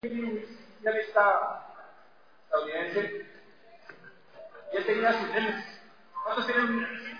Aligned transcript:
pianista 0.00 1.64
estadounidense 2.44 3.26
y 4.72 4.76
él 4.76 4.86
tenía 4.86 5.12
sus 5.12 5.28
nenes. 5.30 5.80
¿Cuántos 6.22 6.46
tienen? 6.46 7.18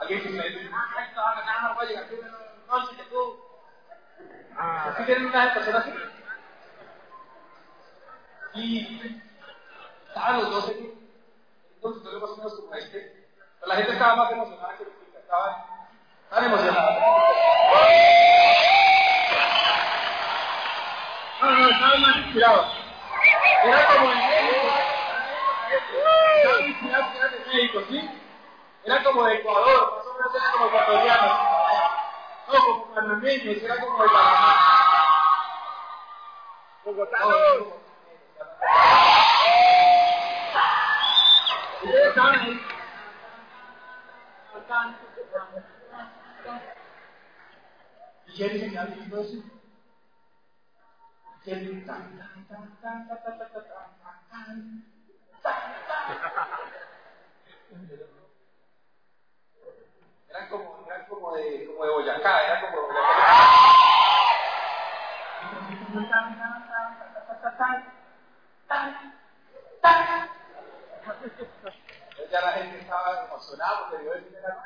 Alguien 0.00 0.36
me 0.36 0.48
dice, 0.48 0.70
ah, 0.72 1.76
a 1.78 1.84
llegar 1.84 2.04
aquí 2.04 2.14
una 2.14 2.30
noche 2.66 2.96
que 2.96 3.02
tú. 3.04 3.36
¿Sí 4.96 5.04
tienen 5.04 5.26
una 5.26 5.54
persona 5.54 5.78
así? 5.78 5.92
Y 8.54 9.22
estaban 10.08 10.40
los 10.40 10.50
dos 10.50 10.70
aquí. 10.70 10.92
Entonces, 11.76 12.20
más 12.20 12.30
o 12.30 12.36
menos 12.36 12.54
como 12.54 12.74
este. 12.74 13.28
Pero 13.60 13.68
la 13.68 13.76
gente 13.76 13.92
estaba 13.92 14.16
más 14.16 14.32
emocionada 14.32 14.76
que 14.76 14.84
los 14.86 14.92
que 14.94 15.18
estaban. 15.18 15.54
Estaban 16.24 16.44
emocionados. 16.46 18.29
No, 21.40 21.50
no, 21.50 21.70
estaban 21.70 22.00
más 22.02 22.16
inspirados. 22.18 22.66
Era 23.64 23.86
como 23.86 24.12
en 24.12 24.18
México. 24.18 24.66
Estaban 26.36 26.66
inspirados 26.68 27.12
que 27.12 27.18
eran 27.18 27.30
de 27.32 27.38
México, 27.46 27.82
¿sí? 27.88 28.10
Era 28.84 29.02
como 29.02 29.24
de 29.24 29.34
Ecuador, 29.34 29.94
más 29.96 30.06
o 30.06 30.14
menos 30.14 30.34
era 30.34 30.52
como 30.52 30.66
ecuatorianos. 30.66 31.38
No, 32.46 32.58
como 32.58 32.94
panameños, 32.94 33.62
era 33.62 33.80
como 33.80 34.02
de 34.02 34.08
Panamá. 34.08 34.56
Bogotanos. 36.84 37.34
Ustedes 41.82 42.06
estaban 42.08 42.40
ahí. 42.40 42.66
Y 48.26 48.32
Jerry 48.36 48.60
se 48.60 48.70
queda 48.70 48.84
viendo 48.84 49.20
eso. 49.20 49.59
Eran 60.28 60.48
como, 60.50 60.84
eran 60.86 61.06
como 61.06 61.34
de, 61.34 61.66
Boyacá, 61.66 62.44
era 62.44 62.60
como 62.60 62.76
de 62.76 62.82
Boyacá. 62.82 63.10
Ya 72.30 72.40
la 72.42 72.52
gente 72.52 72.78
estaba 72.80 73.24
emocionada 73.26 73.88
porque 73.88 74.02
dio 74.02 74.12
el 74.14 74.24
dinero. 74.24 74.56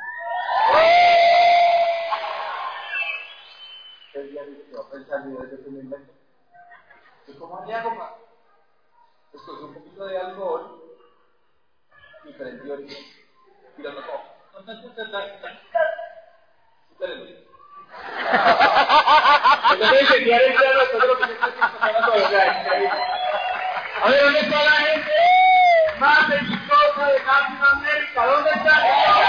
El 4.15 4.31
día 4.31 4.45
dice, 4.45 4.63
yo 4.73 4.91
pensar 4.91 5.25
ni 5.25 5.37
desde 5.37 5.63
que 5.63 5.71
me 5.71 5.81
invento. 5.81 6.14
¿Y 7.27 7.33
cómo 7.35 7.59
haría 7.59 7.83
compa? 7.83 8.17
Pues 9.33 9.43
cogió 9.45 9.67
un 9.67 9.75
poquito 9.75 10.05
de 10.07 10.19
alcohol 10.19 10.83
y 12.25 12.33
prendió 12.33 12.75
el 12.75 12.91
y 12.91 13.83
lo 13.83 13.95
tocó. 13.95 14.23
Espérenme. 16.93 17.45
Entonces 19.73 20.03
incendiar 20.03 20.43
el 20.43 20.55
plano 20.55 20.81
después 20.81 21.03
de 21.03 21.09
lo 21.09 21.19
que 21.19 21.27
se 21.27 21.33
está. 21.33 21.47
A 24.03 24.09
ver, 24.09 24.21
¿dónde 24.23 24.41
está 24.41 24.65
la 24.65 24.71
gente 24.71 25.13
más 25.99 26.31
exitosa 26.31 27.07
de? 27.07 27.21
¿Dónde 28.15 28.51
está? 28.51 29.24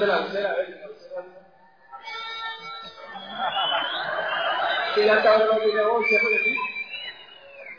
De 0.00 0.06
la 0.06 0.20
bucela, 0.20 0.50
a 0.50 0.54
ver, 0.54 0.70
la 0.70 0.88
bucela. 0.88 1.24
Y 4.96 5.02
la 5.02 5.22
que 5.22 5.66
dice, 5.66 5.80
oh, 5.82 6.02
¿cierto 6.02 6.28
que 6.28 6.38
sí? 6.38 6.56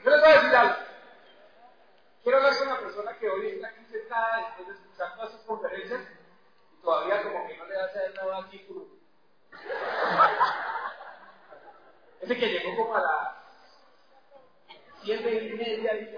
Yo 0.03 0.11
les 0.11 0.21
voy 0.21 0.29
a 0.29 0.33
decir 0.33 0.55
algo. 0.55 0.75
Quiero 2.23 2.37
hablar 2.37 2.57
con 2.57 2.67
una 2.67 2.79
persona 2.79 3.17
que 3.17 3.29
hoy 3.29 3.47
está 3.47 3.67
aquí 3.67 3.85
sentada 3.91 4.37
después 4.37 4.67
de 4.67 4.73
escuchar 4.73 5.15
todas 5.15 5.31
sus 5.31 5.41
conferencias 5.41 6.01
y 6.71 6.81
todavía 6.81 7.23
como 7.23 7.47
que 7.47 7.57
no 7.57 7.65
le 7.65 7.75
hace 7.79 8.13
nada 8.13 8.37
aquí. 8.45 8.67
Ese 12.21 12.37
que 12.37 12.47
llegó 12.47 12.75
como 12.77 12.95
a 12.95 13.01
las 13.01 13.35
siete 15.03 15.45
y 15.45 15.53
media 15.53 15.95
y 15.95 16.15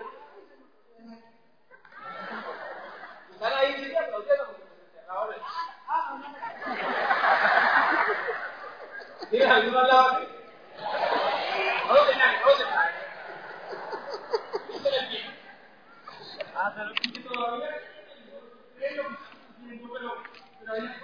Todavía. 20.63 20.95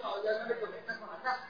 Todavía 0.00 0.38
no 0.38 0.46
le 0.46 0.54
con 0.60 1.08
la 1.10 1.18
casa. 1.22 1.46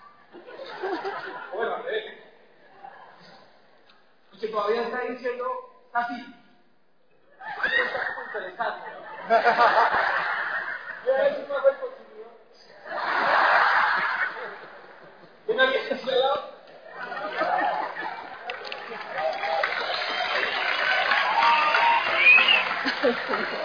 Porque 4.30 4.48
todavía 4.48 4.82
está 4.82 5.00
diciendo, 5.02 5.44
está 5.86 6.00
así. 6.00 6.34
Está 7.56 7.68
interesante. 8.26 8.90
Gracias. 23.26 23.64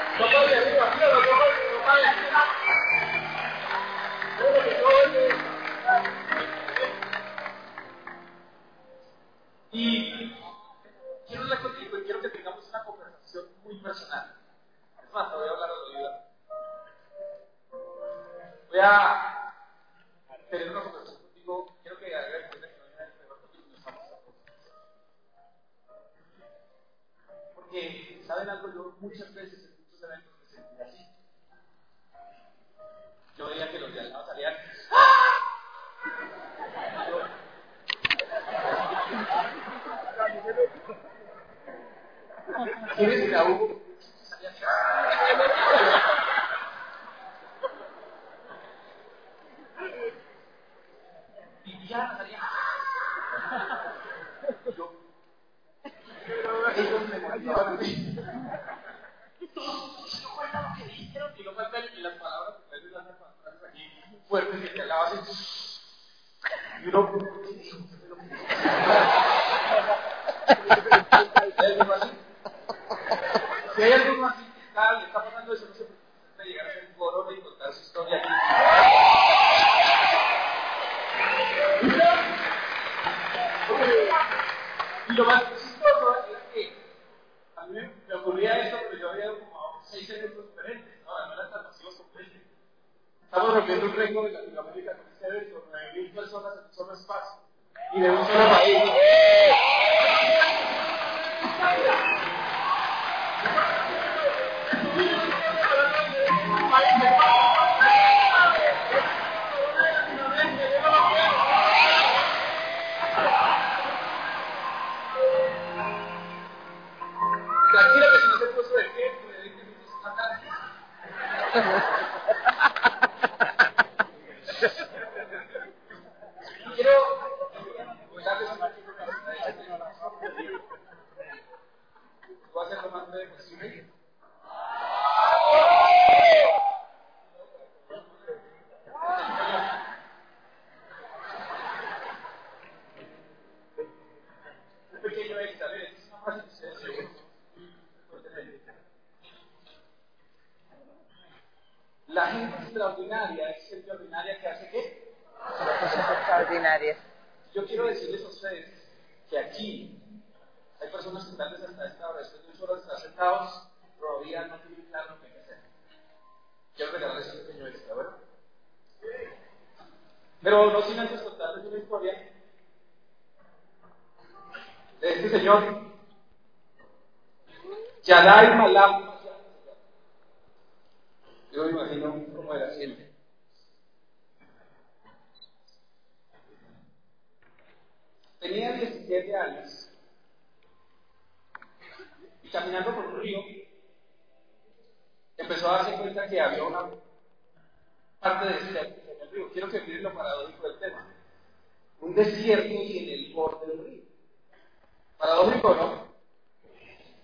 Paradójico, 205.40 205.74
¿no? 205.76 206.10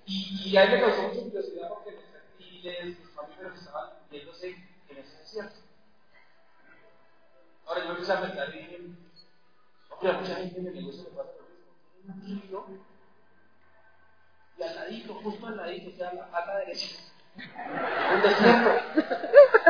Y, 0.05 0.49
y 0.49 0.57
a 0.57 0.63
él 0.63 0.71
le 0.71 0.79
causó 0.79 1.01
mucha 1.01 1.21
curiosidad 1.21 1.67
porque 1.69 1.91
los 1.91 2.03
reptiles, 2.13 2.99
los 2.99 3.13
mamíferos 3.15 3.59
estaban 3.59 3.89
viéndose 4.09 4.55
en 4.87 4.97
ese 4.97 5.17
desierto. 5.17 5.55
Ahora 7.65 7.83
yo 7.83 7.91
empecé 7.91 8.13
a 8.13 8.21
pensar 8.21 8.55
y 8.55 8.95
Oye, 9.99 10.13
mucha 10.13 10.35
gente 10.35 10.59
en 10.59 10.67
el 10.67 10.75
negocio 10.75 11.03
le 11.03 11.09
pasa 11.09 11.31
lo 11.39 11.45
mismo. 11.49 11.71
Un 12.07 12.41
río 12.41 12.65
y 14.57 14.63
al 14.63 14.75
ladito, 14.75 15.13
justo 15.15 15.47
al 15.47 15.57
ladito, 15.57 15.89
o 15.89 15.97
sea, 15.97 16.13
la 16.13 16.31
pata 16.31 16.57
derecha. 16.59 16.95
Un 17.35 18.21
desierto. 18.21 18.71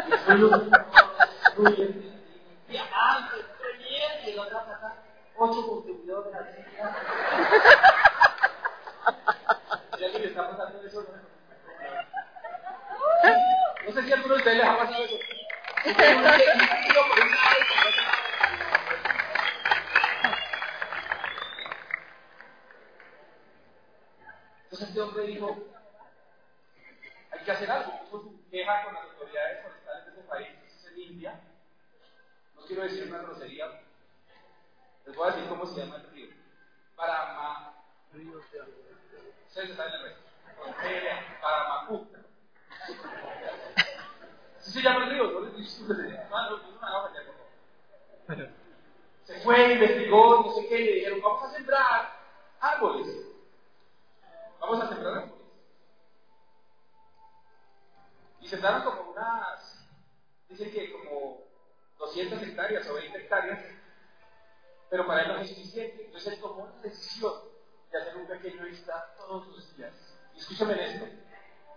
Y 0.08 0.12
el 0.14 0.20
suelo 0.20 0.50
fluye. 1.56 1.86
Diamante, 2.68 3.36
estoy 3.40 3.78
bien. 3.80 4.12
Y 4.24 4.30
el 4.30 4.40
otro 4.40 4.60
acá, 4.60 4.98
ocho 5.36 5.68
contribuidores 5.68 6.36
así. 6.36 6.62
Ya 10.00 10.12
que 10.12 10.20
le 10.20 10.28
está 10.28 10.50
pasando 10.50 10.82
eso, 10.86 11.02
¿no? 11.04 11.08
No 13.86 13.92
sé 13.94 13.94
si 13.94 13.94
a 13.94 13.94
alguno 13.94 13.94
de 13.94 13.94
ustedes 13.94 13.94
les 13.94 13.94
ha 13.94 13.94
pasado 13.94 13.94
eso. 13.94 13.94
Un 13.95 13.95
río. 14.06 15.20
Entonces 24.64 24.90
este 24.90 25.02
hombre 25.02 25.24
dijo, 25.28 25.58
hay 27.32 27.40
que 27.40 27.52
hacer 27.52 27.72
algo. 27.72 28.00
Puso 28.10 28.24
su 28.24 28.50
queja 28.50 28.84
con 28.84 28.94
las 28.94 29.04
autoridades 29.04 29.64
forestales 29.64 30.06
de 30.06 30.12
ese 30.12 30.22
país, 30.22 30.50
es 30.68 30.86
en 30.86 31.00
India. 31.00 31.40
No 32.56 32.66
quiero 32.66 32.84
decir 32.84 33.08
una 33.08 33.20
grosería. 33.20 33.82
Les 35.06 35.16
voy 35.16 35.28
a 35.28 35.32
decir 35.32 35.48
cómo 35.50 35.66
se 35.66 35.80
llama 35.80 35.96
el 35.98 36.10
río. 36.12 36.30
Parama. 36.96 37.74
Ustedes 39.48 39.76
saben 39.76 39.94
el 39.94 40.04
resto. 40.04 40.24
Paramaputra. 41.42 42.20
Llama 44.74 45.06
el 45.06 45.12
río, 45.12 45.32
no 45.32 45.40
por 46.70 46.80
favor. 46.80 48.50
Se 49.24 49.40
fue, 49.40 49.74
investigó, 49.74 50.44
no 50.44 50.52
sé 50.52 50.68
qué, 50.68 50.80
le 50.80 50.92
dijeron, 50.94 51.22
vamos 51.22 51.44
a 51.44 51.56
sembrar 51.56 52.12
árboles. 52.60 53.08
Vamos 54.60 54.82
a 54.82 54.90
sembrar 54.90 55.14
árboles. 55.14 55.36
Y 58.42 58.48
sembraron 58.48 58.84
como 58.84 59.12
unas, 59.12 59.88
dicen 60.50 60.72
que 60.72 60.92
como 60.92 61.42
200 61.98 62.42
hectáreas 62.44 62.88
o 62.88 62.94
20 62.94 63.18
hectáreas, 63.18 63.60
pero 64.92 65.08
para 65.08 65.24
él 65.24 65.28
no 65.30 65.38
es 65.40 65.50
suficiente. 65.50 66.06
Entonces 66.06 66.34
él 66.34 66.40
tomó 66.40 66.68
la 66.68 66.82
decisión 66.84 67.34
de 67.92 67.98
hacer 67.98 68.16
un 68.18 68.28
pequeño 68.28 68.64
extra 68.68 69.16
todos 69.18 69.48
los 69.48 69.76
días. 69.76 69.94
Y 70.36 70.40
escúchame 70.40 70.74
esto, 70.74 71.08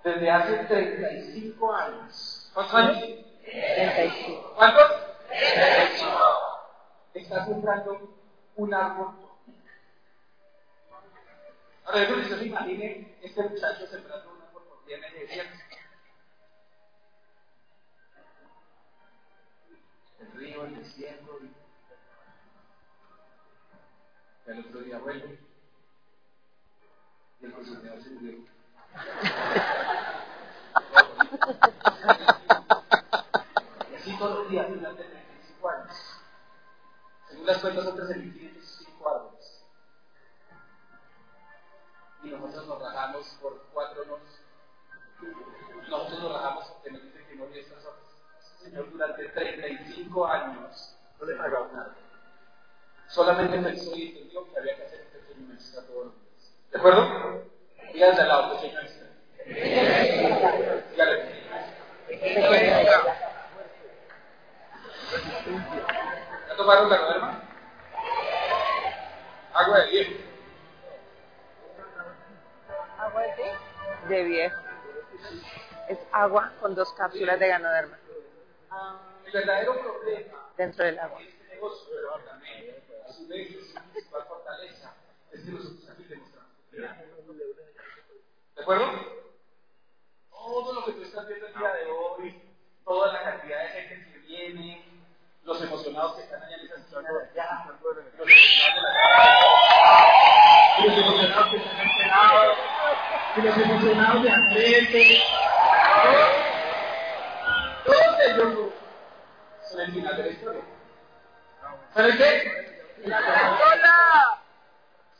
desde 0.05 0.31
hace 0.31 0.65
35 0.65 1.73
años. 1.73 2.38
¿Cuántos 2.59 2.75
años? 2.75 2.99
35. 3.45 4.53
¿Cuántos? 4.57 4.91
35. 5.29 6.11
Está 7.15 7.45
sembrando 7.45 8.11
un 8.57 8.75
árbol 8.75 9.15
Ahora, 11.85 12.01
yo 12.01 12.07
creo 12.07 12.19
que 12.19 12.35
se 12.35 12.47
imagine 12.47 13.17
este 13.23 13.43
muchacho 13.45 13.87
sembrando 13.87 14.33
un 14.33 14.43
árbol 14.43 14.65
por 14.65 14.85
día 14.87 14.97
en 14.97 15.05
el 15.05 15.13
desierto. 15.21 15.57
El 20.19 20.33
río, 20.33 20.65
el 20.65 20.83
desierto. 20.83 21.39
Y 24.47 24.51
al 24.51 24.59
otro 24.59 24.81
día 24.81 24.99
vuelve. 24.99 25.39
Y 27.41 27.47
el 27.47 27.53
consumidor 27.53 28.03
se 28.03 28.11
murió. 28.11 28.39
Y 33.91 33.95
así 33.95 34.17
todos 34.19 34.38
los 34.38 34.38
días 34.49 34.69
durante 34.69 35.05
35 35.05 35.69
años. 35.69 35.97
Según 37.29 37.47
las 37.47 37.59
cuentas 37.59 37.85
son 37.85 37.99
13.505 37.99 39.15
árboles. 39.15 39.65
Y 42.23 42.31
nosotros 42.31 42.67
nos 42.67 42.83
rajamos 42.83 43.27
por 43.41 43.63
cuatro 43.73 44.05
nos. 44.07 44.21
Nosotros 45.89 46.23
nos 46.23 46.33
rajamos 46.33 46.65
porque 46.67 46.91
nos 46.91 47.03
dicen 47.03 47.27
que 47.29 47.37
no 47.37 47.45
había 47.45 47.61
estas 47.61 47.85
horas. 47.85 47.99
Señor, 48.63 48.91
durante 48.91 49.29
35 49.29 50.27
años 50.27 50.97
no 51.21 51.27
le 51.27 51.35
pagaba 51.37 51.69
nada. 51.73 51.95
Solamente 53.09 53.59
pensó 53.59 53.95
y 53.97 54.09
entendió 54.09 54.53
que 54.53 54.59
había 54.59 54.77
que 54.77 54.85
hacer 54.85 55.01
un 55.07 55.21
pequeño 55.21 55.55
extra 55.55 55.83
todos 55.87 56.07
los 56.07 56.15
días. 56.15 56.53
¿De 56.71 56.79
acuerdo? 56.79 57.45
Díganle 57.93 58.17
de 58.17 58.23
al 58.23 58.29
lado, 58.29 58.55
pequeño 58.55 58.81
extra. 58.81 59.09
Dígale, 60.91 61.25
pequeño 62.07 62.55
extra. 62.55 63.28
¿Ya 65.11 66.57
tomaron 66.57 66.91
la 66.91 66.99
norma? 66.99 67.43
Agua 69.55 69.79
de 69.81 69.91
viejo. 69.91 70.13
¿Agua 72.99 73.23
de 73.23 73.35
qué? 73.37 73.53
De 74.09 74.25
viejo. 74.25 74.57
Es 75.89 75.99
agua 76.13 76.53
con 76.61 76.75
dos 76.75 76.93
cápsulas 76.93 77.41
de 77.41 77.49
ganoderma 77.49 77.99
El 79.25 79.33
verdadero 79.33 79.81
problema 79.81 80.51
dentro 80.59 80.85
del 80.85 80.99
agua. 80.99 81.19
de 81.19 81.29
este 81.29 81.45
negocio, 81.55 81.89
pero 81.95 82.19
también, 82.25 82.77
a 83.09 83.13
su 83.13 83.27
vez, 83.27 83.51
es 83.51 83.69
su 83.69 83.75
principal 83.91 84.25
fortaleza, 84.27 84.95
es 85.33 85.41
que 85.43 85.51
nosotros 85.51 85.89
aquí 85.91 86.05
demostramos. 86.05 86.51
¿De 88.55 88.63
acuerdo? 88.63 88.85
Todo 90.31 90.73
lo 90.75 90.85
que 90.85 90.93
tú 90.93 91.03
estás 91.03 91.27
viendo 91.27 91.47
el 91.47 91.55
día 91.55 91.73
de 91.73 91.91
hoy, 91.91 92.43
toda 92.85 93.13
la 93.13 93.23
cantidad 93.23 93.63
de 93.63 93.69
gente 93.69 94.13
que 94.13 94.19
viene, 94.19 94.85
los 95.49 95.63
emocionados 95.63 96.15
que 96.15 96.23
están 96.25 96.43
allá 96.43 96.57
en 96.57 96.67
esa 96.67 96.77
sesión 96.77 97.03
de 97.05 97.11
allá, 97.11 97.65
los 97.67 97.97
emocionados 97.97 98.75
de 98.77 98.83
la 98.83 98.99
los 100.85 100.99
emocionados 100.99 101.49
que 101.51 101.57
están 101.57 101.81
en 101.81 102.09
lado, 102.09 102.55
y 103.35 103.41
los 103.41 103.57
emocionados 103.57 104.23
de 104.23 104.31
al 104.31 104.51
frente. 104.53 105.23
Todo 107.87 109.81
el 109.81 109.93
final 109.93 110.17
de 110.19 110.23
la 110.23 110.29
historia. 110.29 110.63
¿Saben 111.95 112.19
qué? 112.19 112.31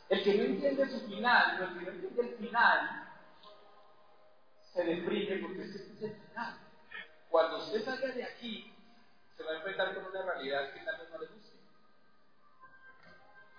El 0.09 0.23
que 0.23 0.33
no 0.35 0.43
entiende 0.43 0.89
su 0.89 1.07
final, 1.07 1.59
el 1.59 1.79
que 1.79 1.85
no 1.85 1.91
entiende 1.91 2.21
el 2.21 2.37
final, 2.37 3.07
se 4.73 4.83
deprime 4.83 5.37
porque 5.37 5.63
este 5.63 5.77
es 5.77 6.03
el 6.03 6.21
final. 6.21 6.53
Cuando 7.29 7.57
usted 7.57 7.83
salga 7.83 8.07
de 8.09 8.23
aquí, 8.23 8.75
se 9.39 9.45
va 9.45 9.51
a 9.51 9.55
enfrentar 9.55 9.95
con 9.95 10.05
una 10.05 10.21
realidad 10.21 10.73
que 10.73 10.81
tal 10.81 10.97
vez 10.97 11.09
no 11.11 11.17
le 11.17 11.27
guste. 11.27 11.55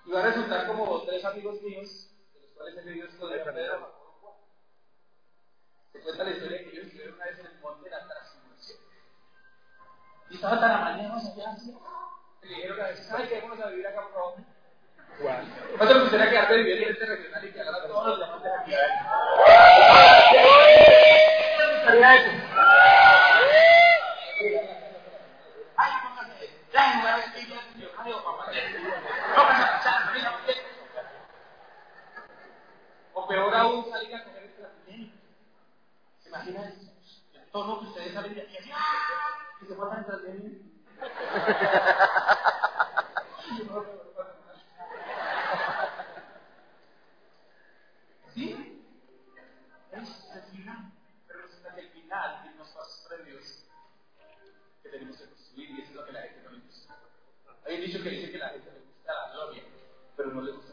Y 0.05 0.11
va 0.11 0.21
a 0.21 0.27
resultar 0.27 0.67
como 0.67 1.03
tres 1.05 1.25
amigos 1.25 1.63
míos, 1.63 2.11
de 2.35 2.41
los 2.43 2.51
cuales 2.51 2.77
he 2.77 2.83
vivido 2.83 3.09
esto 3.09 3.27
de 3.29 3.39
Pedro. 3.39 3.99
Se 5.91 6.01
cuenta 6.01 6.25
la 6.25 6.31
historia 6.33 6.59
que 6.59 6.69
ellos 6.69 6.85
estuvieron 6.85 7.15
una 7.15 7.25
vez 7.25 7.39
en 7.39 7.47
el 7.47 7.61
monte 7.61 7.85
de 7.85 7.91
la 7.97 8.07
transformación. 8.07 8.79
Y 10.29 10.35
estaba 10.35 10.61
tan 10.61 10.71
amañados 10.71 11.25
allá 11.25 11.51
así. 11.51 11.75
Y 12.43 12.47
le 12.47 12.55
dijeron 12.57 12.81
a 12.81 12.89
veces, 12.89 13.07
¿sabes 13.07 13.29
qué? 13.31 13.41
Vamos 13.41 13.61
a 13.61 13.69
vivir 13.69 13.87
acá 13.87 14.03
por 14.03 14.13
favor. 14.13 14.35
¿No 15.79 15.89
te 15.89 15.95
gustaría 15.99 16.31
quedarte 16.31 16.57
viviendo 16.59 16.87
en 16.87 16.93
este 16.93 17.07
regional 17.07 17.45
y 17.45 17.53
que 17.53 17.61
hagan 17.61 17.89
todos 17.89 18.07
los 18.07 18.19
diamantes 18.19 18.53
aquí? 18.61 18.71
¿Qué 20.31 20.37
te 21.57 21.75
gustaría 21.75 22.17
eso? 22.17 22.31
Ay, 25.77 25.93
póngase. 26.03 26.51
Ya, 26.73 26.95
no 26.95 27.01
voy 27.03 27.11
a 27.11 27.17
vestir 27.17 27.49
ya, 27.49 27.61
tío. 27.75 27.89
Adiós, 27.99 28.23
papá. 28.23 28.45
Póngase 28.47 29.63
a 29.63 29.77
luchar, 29.77 30.05
familia, 30.07 30.31
¿por 30.33 30.43
qué? 30.47 30.55
O 33.13 33.20
peor 33.31 33.55
aún, 33.55 33.89
salir 33.89 34.15
a 34.17 34.25
coger 34.25 34.43
el 34.43 34.55
transgénico. 34.57 35.17
¿Se 36.19 36.29
imaginan? 36.31 36.75
El 37.33 37.51
tono 37.53 37.79
que 37.79 37.87
ustedes 37.87 38.13
salen 38.13 38.35
de 38.35 38.43
aquí 38.43 38.57
y 39.63 39.67
se 39.67 39.75
matan 39.77 39.99
el 40.01 40.05
transgénico. 40.07 40.65
¿Sí? 48.35 48.83
Es 49.93 50.31
el 50.35 50.43
final. 50.43 50.93
Pero 51.29 51.43
resulta 51.43 51.75
que 51.77 51.81
el 51.83 51.91
final 51.91 52.43
tiene 52.43 52.57
unos 52.57 52.69
pasos 52.71 53.07
previos 53.09 53.65
que 54.83 54.89
tenemos 54.89 55.17
que 55.17 55.27
construir 55.29 55.71
y 55.71 55.81
eso 55.83 55.91
es 55.91 55.95
lo 55.95 56.05
que 56.05 56.13
la 56.13 56.23
gente 56.23 56.43
no 56.43 56.51
le 56.51 56.59
gusta. 56.63 56.97
Hay 57.65 57.75
un 57.77 57.81
dicho 57.83 58.03
que 58.03 58.11
dice 58.11 58.33
que 58.33 58.39
la 58.39 58.49
gente 58.49 58.73
le 58.73 58.81
gusta 58.81 59.13
la 59.15 59.33
gloria, 59.33 59.63
pero 60.17 60.33
no 60.33 60.43
le 60.43 60.51
gusta 60.51 60.70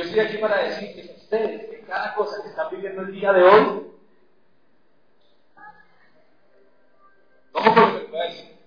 yo 0.00 0.06
estoy 0.06 0.20
aquí 0.20 0.38
para 0.38 0.62
decir 0.62 0.94
que 0.94 1.12
ustedes, 1.14 1.74
en 1.74 1.84
cada 1.84 2.14
cosa 2.14 2.42
que 2.42 2.48
están 2.48 2.70
viviendo 2.70 3.02
el 3.02 3.12
día 3.12 3.34
de 3.34 3.42
hoy, 3.42 3.86
lo 7.52 7.62
que 7.62 7.68
voy 7.68 8.20
a 8.20 8.22
decir. 8.24 8.58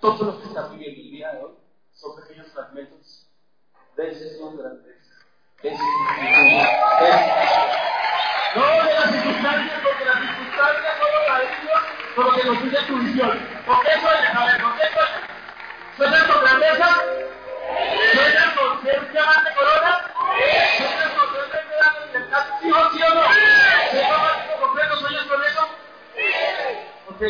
Todos 0.00 0.20
los 0.20 0.36
que 0.36 0.48
están 0.48 0.70
viviendo 0.72 1.00
el 1.00 1.10
día 1.10 1.32
de 1.32 1.44
hoy 1.44 1.52
son 1.92 2.20
pequeños 2.20 2.48
fragmentos 2.48 3.26
de 3.96 4.14
sus 4.14 4.58
grandes. 4.58 4.96
De 5.62 5.70
No 5.70 5.78
de 8.84 8.94
las 8.94 9.10
circunstancias, 9.12 9.80
porque 9.82 10.04
las 10.04 10.20
circunstancias 10.20 10.98
son 10.98 11.08
los 11.14 11.26
ladrillos 11.28 11.82
por 12.16 12.24
lo 12.26 12.32
que 12.32 12.42
construye 12.48 12.82
tu 12.86 12.98
visión. 12.98 13.38
¿Por 13.66 13.80
qué 13.82 13.92
sueñas? 13.92 14.36
A 14.36 14.46
ver, 14.46 14.62
¿por 14.62 14.76
qué 14.76 14.82
sueñas? 14.92 15.22
¿Sueñas 15.96 16.24
con 16.24 16.40
grandeza? 16.44 17.02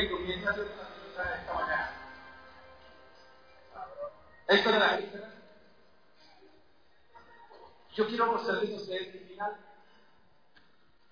Comienza 0.09 0.51
a 0.51 0.53
hacer 0.53 0.69
cosa 0.69 1.35
esta 1.35 1.53
mañana. 1.53 1.91
Esto 4.47 4.71
de 4.71 4.79
la. 4.79 5.01
Yo 7.97 8.07
quiero 8.07 8.27
mostrarles 8.27 8.71
a 8.71 8.77
ustedes 8.77 9.15
el 9.15 9.27
final. 9.27 9.57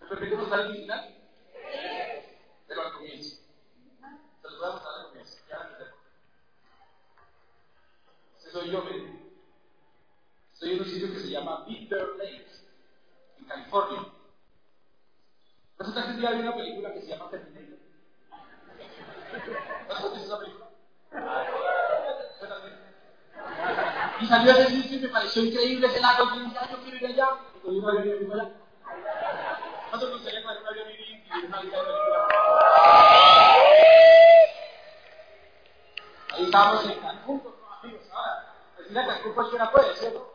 ¿Me 0.01 0.07
permiten 0.07 0.39
mostrar 0.39 0.61
el 0.61 0.73
final? 0.77 1.17
Pero 2.69 2.83
al 2.83 2.93
comienzo. 2.93 3.37
Se 4.43 4.49
los 4.49 4.59
voy 4.61 4.69
a 4.69 4.73
mostrar 4.73 4.95
al 4.95 5.07
comienzo. 5.09 5.39
Ya 5.49 5.59
la 5.59 5.69
quité. 5.71 5.85
Ese 8.39 8.51
soy 8.53 8.71
yo, 8.71 8.83
miren. 8.85 9.28
Estoy 10.59 10.73
en 10.73 10.81
un 10.81 10.87
sitio 10.87 11.13
que 11.13 11.21
se 11.21 11.29
llama 11.29 11.65
Bitter 11.69 12.17
Lake, 12.19 12.49
en 13.39 13.45
California. 13.45 14.07
Resulta 15.79 16.03
que 16.03 16.11
un 16.11 16.17
día 16.19 16.31
vi 16.33 16.41
una 16.41 16.57
película 16.57 16.93
que 16.93 17.01
se 17.01 17.07
llama 17.07 17.31
Terminator. 17.31 17.79
¿No 19.87 19.95
has 19.95 20.03
visto 20.03 20.27
esa 20.27 20.39
película? 20.41 20.67
Y 24.21 24.27
salió 24.27 24.51
ese 24.51 24.67
sitio 24.71 24.99
y 24.99 25.01
me 25.03 25.09
pareció 25.11 25.45
increíble 25.45 25.87
ese 25.87 26.01
lago. 26.01 26.25
Y 26.35 26.41
dije, 26.41 26.57
yo 26.73 26.83
quiero 26.83 26.97
ir 26.97 27.07
allá. 27.07 27.29
Y 27.55 27.61
cogí 27.61 27.77
un 27.79 27.89
avión 27.89 28.17
y 28.21 28.25
fui 28.27 28.41
allá. 28.41 28.51
¿Cuánto 29.91 30.07
me 30.07 30.13
gustaría 30.15 30.43
coger 30.43 30.59
un 30.61 30.67
avión 30.67 30.89
y 30.91 30.93
ir 30.93 31.45
una 31.47 31.61
vida 31.61 31.79
de 31.79 31.85
película? 31.85 32.27
Ahí 36.33 36.45
estábamos 36.47 36.85
en 36.85 36.99
Cancún 36.99 37.39
con 37.39 37.53
unos 37.53 37.79
amigos. 37.81 38.03
Ahora, 38.13 38.55
pues 38.75 38.91
ir 38.91 38.99
a 38.99 39.07
Cancún 39.07 39.33
cualquiera 39.35 39.71
puede, 39.71 39.95
¿cierto? 39.95 40.35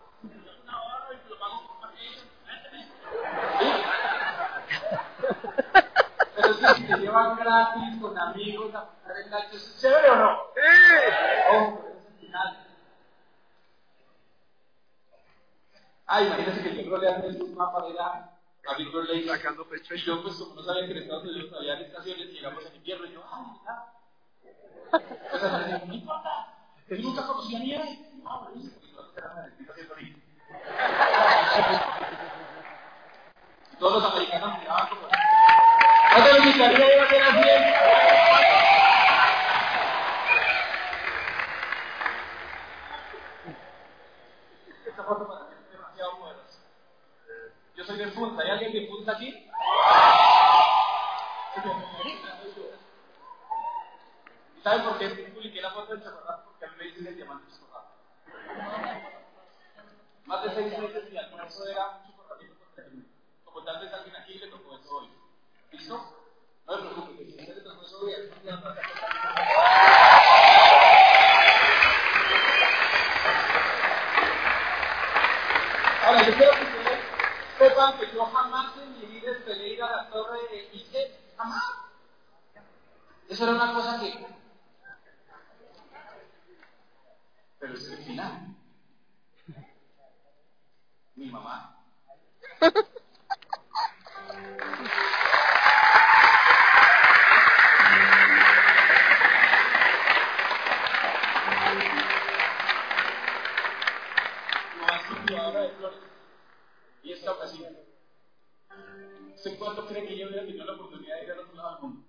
Una 0.63 0.81
hora 0.81 1.09
y 1.11 1.29
lo 1.29 1.37
pago 1.37 1.67
con 1.67 1.81
vacation. 1.81 2.27
Pero 6.35 6.47
es 6.47 6.52
que 6.71 6.97
llevan 6.97 7.35
gratis, 7.35 8.01
con 8.01 8.17
amigos, 8.17 8.73
a 8.73 8.89
pasar 8.89 9.17
el 9.17 9.29
gancho, 9.29 9.57
¿es 9.57 9.81
chévere 9.81 10.09
o 10.09 10.15
no? 10.15 10.37
¡Sí! 10.55 10.61
Oh, 11.51 11.79
pero 11.81 11.95
es 11.97 12.19
final. 12.19 12.67
Ah, 16.07 16.21
imagínense 16.21 16.61
que 16.61 16.69
el 16.69 17.01
le 17.01 17.09
hace 17.09 17.27
un 17.43 17.55
mapa 17.55 17.85
de 17.85 17.93
la 17.93 18.29
a 18.65 18.75
Victor 18.77 19.09
Lake. 19.09 19.27
Sacando 19.27 19.67
pecho. 19.67 19.93
Y 19.93 20.01
yo, 20.05 20.23
pues, 20.23 20.35
como 20.35 20.55
no 20.55 20.63
sabía 20.63 20.85
que 20.85 20.91
en 20.91 20.97
Estados 20.99 21.23
Unidos 21.23 21.53
había 21.57 21.79
estaciones, 21.81 22.27
llegamos 22.29 22.65
en 22.65 22.75
invierno, 22.75 23.05
y 23.07 23.13
yo, 23.13 23.23
ah, 23.29 23.45
mira. 23.51 23.93
Entonces, 24.93 25.51
me 25.51 25.73
dijo, 25.73 25.85
no 25.85 25.93
importa, 25.93 26.53
que 26.87 27.01
yo 27.01 27.09
nunca 27.09 27.27
conocía 27.27 27.59
nieve. 27.59 27.99
Ah, 28.25 28.47
todos 33.79 34.01
los 34.01 34.13
americanos 34.13 34.59
miraban 34.59 34.87
como. 34.87 35.12
¿No 36.15 36.23
te 36.23 36.29
gustaría 36.45 37.01
a 37.01 37.05
hacer 37.05 37.23
así? 37.23 37.49
Esta 44.85 45.03
foto 45.03 45.27
para 45.27 45.45
mí 45.45 45.55
es 45.59 45.71
demasiado 45.71 46.19
poderosa. 46.19 46.59
Yo 47.75 47.83
soy 47.83 47.97
de 47.97 48.07
Punta. 48.09 48.43
¿Hay 48.43 48.51
alguien 48.51 48.73
de 48.73 48.81
Punta 48.81 49.13
aquí? 49.13 49.49
¿Y 54.55 54.61
saben 54.61 54.83
por 54.83 54.99
qué 54.99 55.09
publiqué 55.09 55.61
la 55.61 55.71
foto 55.71 55.95
del 55.95 56.03
chocolate? 56.03 56.43
Porque 56.45 56.65
a 56.65 56.69
mí 56.69 56.75
me 56.77 56.83
dicen 56.85 57.07
el 57.07 57.15
diamante 57.15 57.51
chocolate. 57.51 57.89
Más 60.25 60.43
de 60.43 60.49
seis 60.51 60.77
meses 60.77 61.11
mi 61.11 61.17
almuerzo 61.17 61.67
era 61.67 61.87
un 61.89 62.05
chocolatito 62.05 62.53
con 62.59 62.75
término. 62.75 63.05
Como 63.45 63.63
tal 63.63 63.79
vez 63.79 63.91
alguien 63.91 64.15
aquí 64.15 64.35
le 64.35 64.47
tocó. 64.47 64.72
¿Listo? 65.73 65.97
No 66.67 66.73
Ahora, 76.05 76.27
yo 76.27 76.35
quiero 76.35 76.51
que 76.51 76.63
ustedes 76.63 76.99
sepan 77.57 77.97
que 77.97 78.13
yo 78.13 78.25
jamás 78.25 78.77
en 78.77 78.99
mi 78.99 79.05
vida 79.07 79.31
esperé 79.31 79.69
ir 79.69 79.81
a 79.81 79.89
la 79.89 80.09
torre 80.09 80.39
de 80.51 80.69
Eiffel. 80.73 81.11
Jamás. 81.37 81.63
Eso 83.29 83.43
era 83.43 83.53
una 83.53 83.73
cosa 83.73 83.99
que. 83.99 84.27
Pero 87.59 87.73
es 87.73 87.89
el 87.89 87.97
final. 87.97 88.55
Mi 91.15 91.31
mamá. 91.31 91.83
esta 107.23 107.31
ocasión. 107.31 107.73
¿Sé 109.35 109.57
cuánto 109.57 109.87
cree 109.87 110.05
que 110.05 110.17
yo 110.17 110.27
hubiera 110.27 110.45
tenido 110.45 110.65
la 110.65 110.73
oportunidad 110.73 111.15
de 111.15 111.23
ir 111.23 111.31
al 111.31 111.39
otro 111.39 111.55
lado 111.55 111.71
del 111.71 111.81
mundo? 111.81 112.07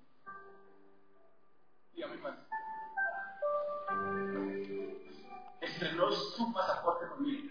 Dígame 1.95 2.21
cuánto. 2.21 2.43
Estrenó 5.61 6.11
su 6.11 6.53
pasaporte 6.53 7.07
conmigo. 7.07 7.44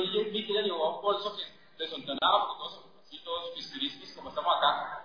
Yo 0.00 0.24
vi 0.30 0.46
que 0.46 0.52
ella 0.52 0.62
llevaba 0.62 0.96
un 0.96 1.02
bolso 1.02 1.36
que 1.36 1.42
desontonaba, 1.78 2.46
porque 2.46 2.58
todos 2.58 2.84
así, 3.04 3.18
todos 3.24 3.50
pispirispis, 3.54 4.14
como 4.14 4.28
estamos 4.28 4.56
acá. 4.56 5.00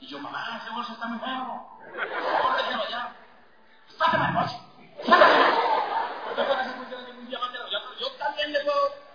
Y 0.00 0.06
yo, 0.06 0.18
mamá, 0.18 0.60
ese 0.62 0.70
bolso 0.74 0.92
está 0.92 1.06
muy 1.06 1.18
nuevo. 1.18 1.78
Cómpraselo 2.42 2.82
allá. 2.82 3.16
Pásame 3.98 4.28
el 4.28 4.34
bolso. 4.34 4.56
Pásame. 5.06 5.66
¿Usted 6.30 6.48
con 6.48 6.60
ese 6.60 6.70
funciona 6.70 7.08
ningún 7.08 7.28
diamante? 7.28 7.58
Yo, 7.98 8.12
también 8.18 8.52
le 8.52 8.60
puedo. 8.60 9.06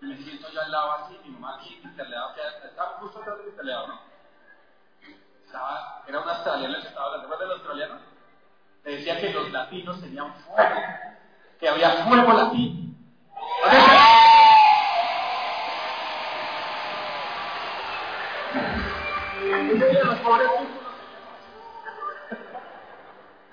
Me 0.00 0.16
siento 0.16 0.50
yo 0.50 0.62
al 0.62 0.70
lado 0.70 0.92
así, 0.92 1.20
mi 1.24 1.30
mamá 1.30 1.56
aquí, 1.56 1.80
Mr. 1.84 2.08
Leao, 2.08 2.34
que 2.34 2.40
estaba 2.68 2.98
justo 3.00 3.20
atrás 3.20 3.38
de 3.38 3.50
Mr. 3.50 3.64
Leao, 3.64 3.86
¿no? 3.86 4.00
Estaba, 5.44 5.97
era 6.08 6.20
un 6.20 6.28
australiano 6.28 6.74
el 6.74 6.82
que 6.82 6.88
estaba 6.88 7.06
hablando, 7.06 7.28
¿recuerdas 7.28 7.48
del 7.48 7.58
australiano? 7.58 8.00
Te 8.82 8.90
decía 8.90 9.20
que 9.20 9.30
los 9.30 9.50
latinos 9.52 10.00
tenían 10.00 10.34
fuego, 10.34 10.80
que 11.60 11.68
había 11.68 11.90
fuego 12.06 12.32
latino. 12.32 12.94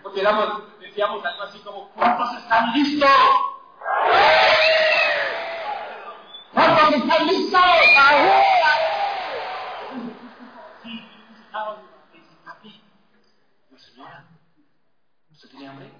Porque 0.01 0.21
éramos, 0.21 0.79
decíamos 0.79 1.25
algo 1.25 1.43
así 1.43 1.59
como, 1.59 1.89
¿cuántos 1.89 2.37
están 2.37 2.73
listos? 2.73 3.09
¿Cuántos 6.53 6.93
están 6.93 7.27
listos? 7.27 7.61
Sí, 10.83 11.09
estábamos, 11.45 11.79
me 12.13 12.19
dice, 12.19 12.35
papi, 12.45 12.81
yo, 13.71 13.77
señora, 13.79 14.25
¿usted 15.31 15.44
tiene 15.55 15.69
hambre? 15.69 15.91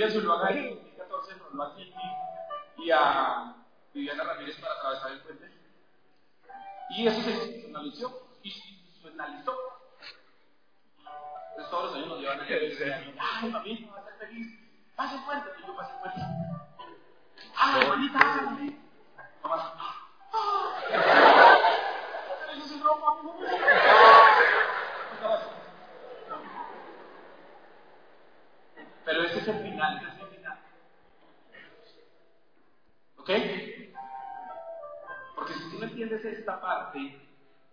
William 0.00 0.18
Zuluaga 0.18 0.50
en 0.50 0.76
2014 0.76 1.36
nos 1.36 1.52
lo 1.52 1.62
aquí 1.62 1.92
y 2.78 2.90
a 2.90 3.54
Viviana 3.92 4.24
Ramírez 4.24 4.56
para 4.56 4.72
atravesar 4.76 5.12
el 5.12 5.20
puente. 5.20 5.50
Y 6.88 7.06
eso 7.06 7.20
se 7.20 7.30
institucionalizó. 7.32 8.28
Institucionalizó. 8.42 9.58
Entonces 11.50 11.70
todos 11.70 11.84
los 11.84 11.94
años 11.96 12.08
nos 12.08 12.20
llevan 12.20 12.40
a 12.40 12.44
iglesia. 12.44 13.14
Ay, 13.20 13.50
mami, 13.50 13.80
no 13.80 13.92
va 13.92 13.98
a 13.98 14.00
estar 14.00 14.26
feliz. 14.26 14.58
Pase 14.96 15.16
el 15.16 15.22
puente. 15.24 15.50
Y 15.62 15.66
yo 15.66 15.76
pasé 15.76 15.92
el 15.92 16.00
puente. 16.00 16.20
Ay, 17.56 17.86
bonita, 17.86 18.18
hágale. 18.18 18.76
Mamá. 19.42 19.74
Eso 22.56 22.74
es 22.74 22.82
broma, 22.82 23.16
Pero 29.04 29.24
ese 29.24 29.29
es 29.40 29.48
el 29.48 29.62
final. 29.62 30.10
¿Ok? 33.18 33.30
Porque 35.34 35.54
si 35.54 35.70
tú 35.70 35.78
no 35.78 35.84
entiendes 35.84 36.24
esta 36.24 36.60
parte, 36.60 37.28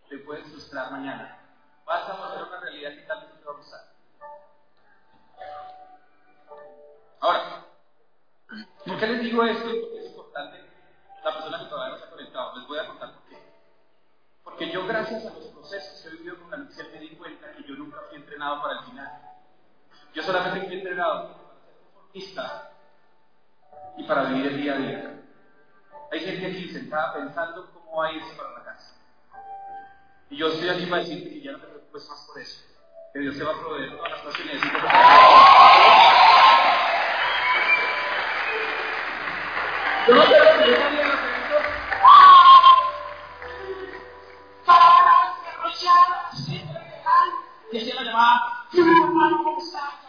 te 0.10 0.18
puedes 0.20 0.46
frustrar 0.48 0.92
mañana. 0.92 1.40
Vas 1.86 2.10
a 2.10 2.18
conocer 2.18 2.44
una 2.44 2.60
realidad 2.60 2.92
que 2.92 3.02
tal 3.02 3.22
vez 3.22 3.40
te 3.40 3.46
va 3.46 3.52
a 3.52 3.56
gustar. 3.56 3.82
Ahora, 7.20 7.66
¿por 8.86 9.00
qué 9.00 9.08
les 9.08 9.22
digo 9.22 9.44
esto? 9.44 9.64
Porque 9.64 10.00
es 10.00 10.06
importante. 10.08 10.64
La 11.24 11.34
persona 11.34 11.60
que 11.60 11.66
todavía 11.66 11.96
no 11.96 12.00
se 12.00 12.06
ha 12.06 12.10
conectado, 12.10 12.58
les 12.58 12.68
voy 12.68 12.78
a 12.78 12.88
contar 12.88 13.14
por 13.14 13.24
qué. 13.24 13.38
Porque 14.44 14.72
yo, 14.72 14.86
gracias 14.86 15.26
a 15.26 15.34
los 15.34 15.46
procesos 15.48 16.02
que 16.02 16.08
he 16.10 16.12
vivido 16.12 16.40
con 16.40 16.52
la 16.52 16.58
Lucia, 16.58 16.86
me 16.92 17.00
di 17.00 17.10
cuenta 17.16 17.52
que 17.54 17.64
yo 17.64 17.76
nunca 17.76 18.02
fui 18.08 18.18
entrenado 18.18 18.62
para 18.62 18.80
el 18.80 18.86
final. 18.86 19.22
Yo 20.14 20.24
solamente 20.24 20.68
fui 20.68 20.78
entrenado 20.78 21.47
para 22.36 22.72
y 23.98 24.04
para 24.04 24.24
vivir 24.26 24.48
el 24.48 24.62
día 24.62 24.74
a 24.74 24.78
día. 24.78 25.14
Hay 26.12 26.20
gente 26.20 26.46
aquí 26.46 26.70
sentada 26.70 27.14
pensando 27.14 27.72
cómo 27.74 27.98
va 27.98 28.08
a 28.08 28.12
irse 28.14 28.36
para 28.36 28.52
la 28.52 28.64
casa. 28.64 28.96
Y 30.30 30.38
yo 30.38 30.48
estoy 30.48 30.70
aquí 30.70 30.86
para 30.86 31.02
decirte 31.02 31.30
que 31.30 31.42
ya 31.42 31.52
no 31.54 31.60
te 31.60 31.68
preocupes 31.68 32.10
más 32.10 32.28
por 32.28 32.42
eso. 32.42 32.62
Que 33.14 33.20
Dios 33.20 33.38
te 33.38 33.44
va 33.44 33.52
a 33.52 33.60
proveer 33.60 33.96
todas 33.96 34.12
las 34.12 34.22
cosas 34.22 34.42
que 34.42 34.46
necesitas. 34.46 34.84
Yo 40.08 40.16
no 40.16 40.26
quiero 40.26 40.46
que 40.60 40.72
yo 40.72 40.78
nadie 40.80 41.04
lo 41.04 41.28
Y 47.70 47.78
así 47.78 47.92
la 47.92 48.04
llamada, 48.04 48.66
¿cómo 48.72 49.58
estás? 49.58 50.07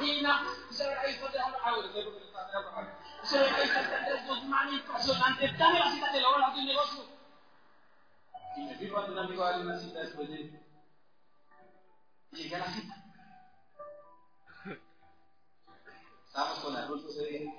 Bueno, 0.00 1.92
sé 1.92 2.02
por 2.04 2.14
qué 2.14 2.24
está, 2.24 2.46
déjame. 2.46 2.90
Se 3.22 3.38
ve 3.38 3.50
ahí, 3.50 3.62
está 3.62 3.80
Andrés 3.80 4.26
Guzmán, 4.26 4.72
impresionante. 4.72 5.52
Dame 5.58 5.78
la 5.78 5.90
cita, 5.90 6.12
te 6.12 6.20
lo 6.20 6.32
voy 6.32 6.42
a 6.42 6.48
un 6.48 6.66
negocio. 6.66 7.04
Y 8.56 8.62
me 8.62 8.74
firma 8.76 9.02
de 9.02 9.12
un 9.12 9.18
amigo 9.18 9.44
a 9.44 9.50
darle 9.50 9.66
una 9.66 9.78
cita 9.78 10.00
después 10.00 10.28
de. 10.28 10.60
Y 12.32 12.36
llegué 12.36 12.56
a 12.56 12.58
la 12.60 12.66
cita. 12.66 12.94
Estábamos 16.26 16.58
con 16.60 16.76
Arnulfo 16.76 17.08
ese 17.08 17.24
día. 17.26 17.52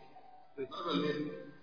No 0.58 0.86
me 0.86 0.92
olvides. 0.92 1.54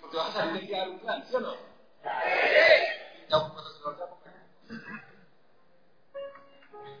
Porque 0.00 0.16
vas 0.16 0.36
a 0.36 0.46
de 0.46 0.58
aquí 0.58 0.74
a 0.74 0.78
dar 0.78 0.90
un 0.90 0.98
plan, 0.98 1.24
¿sí 1.26 1.34
o 1.36 1.40
no? 1.40 1.54
Ya, 2.02 3.38
cuando 3.38 3.70
se 3.70 3.80
lo. 3.82 4.20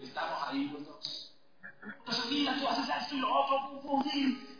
Estamos 0.00 0.42
ahí. 0.48 0.74
Entonces 0.76 0.99
mira, 2.30 2.54
tú 2.58 2.68
haces 2.68 2.88
esto 2.88 3.14
y 3.14 3.18
lo 3.18 3.28
otro, 3.28 3.80
pum, 3.82 4.02
pum, 4.02 4.10
y, 4.14 4.50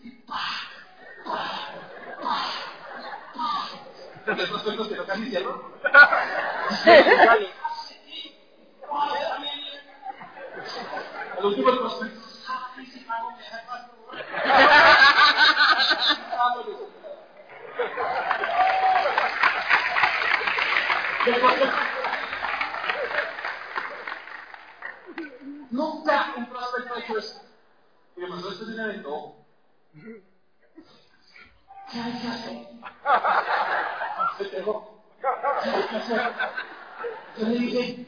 un 26.36 26.46
prospecto 26.46 26.94
ha 26.94 26.98
hecho 27.00 27.18
eso. 27.18 27.49
Y 28.20 28.22
me 28.22 28.28
pasó 28.28 28.52
esto 28.52 28.64
en 28.64 28.72
un 28.74 28.80
evento. 28.80 29.34
¿Qué 31.90 31.98
hay 31.98 32.20
que 32.20 32.28
hacer? 32.28 32.66
Se 34.36 34.44
pegó. 34.44 35.02
¿Qué 35.22 35.26
hay 35.26 35.88
que? 35.88 37.40
Yo 37.40 37.46
le 37.48 37.58
dije. 37.58 38.06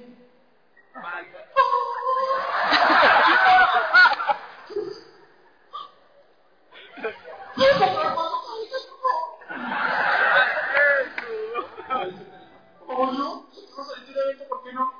¿Cómo 12.86 13.12
no? 13.12 13.48
Este 13.54 14.44
¿por 14.44 14.62
qué 14.62 14.72
no? 14.74 14.92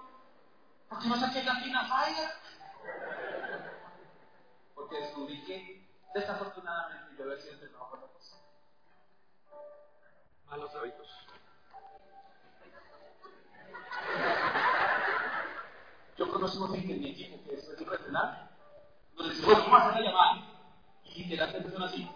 ¿Por 0.89 0.99
qué 1.01 1.09
no 1.09 1.17
saqué 1.21 1.43
la 1.43 1.57
fina 1.57 1.85
falla? 1.85 2.42
Porque 4.93 5.07
descubrí 5.07 5.43
que, 5.45 5.89
desafortunadamente, 6.13 7.17
yo 7.17 7.25
sido 7.41 7.55
entrenado 7.55 7.89
por 7.89 8.01
la 8.03 8.09
cosa. 8.09 8.37
Malos 10.45 10.75
hábitos. 10.75 11.09
Yo 16.19 16.31
conozco 16.31 16.69
gente 16.69 16.93
en 16.93 17.01
mi 17.01 17.11
equipo 17.11 17.43
que 17.43 17.57
después 17.57 17.79
de 17.79 17.85
entrenar, 17.85 18.51
nos 19.17 19.47
vamos 19.47 19.73
a 19.73 19.89
hacer 19.89 20.03
la 20.03 20.11
llamada. 20.11 20.43
Y 21.05 21.25
literalmente 21.25 21.71
son 21.71 21.83
así. 21.85 22.11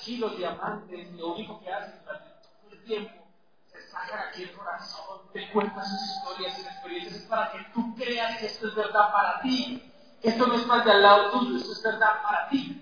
Aquí 0.00 0.16
los 0.16 0.34
diamantes, 0.38 1.12
lo 1.12 1.34
único 1.34 1.60
que 1.60 1.70
hacen 1.70 2.00
durante 2.02 2.30
todo 2.30 2.72
el 2.72 2.84
tiempo, 2.84 3.22
se 3.70 3.82
sacan 3.82 4.28
aquí 4.28 4.44
el 4.44 4.52
corazón, 4.52 5.28
te 5.30 5.50
cuentan 5.50 5.84
sus 5.84 6.16
historias 6.16 6.58
y 6.58 6.62
experiencias, 6.62 7.14
es 7.16 7.22
para 7.24 7.52
que 7.52 7.58
tú 7.74 7.94
creas 7.96 8.38
que 8.38 8.46
esto 8.46 8.68
es 8.68 8.74
verdad 8.76 9.12
para 9.12 9.42
ti. 9.42 9.92
Que 10.22 10.30
esto 10.30 10.46
no 10.46 10.54
es 10.54 10.66
más 10.66 10.86
de 10.86 10.92
al 10.92 11.02
lado 11.02 11.30
tuyo, 11.32 11.54
esto 11.58 11.72
es 11.72 11.82
verdad 11.82 12.22
para 12.22 12.48
ti. 12.48 12.80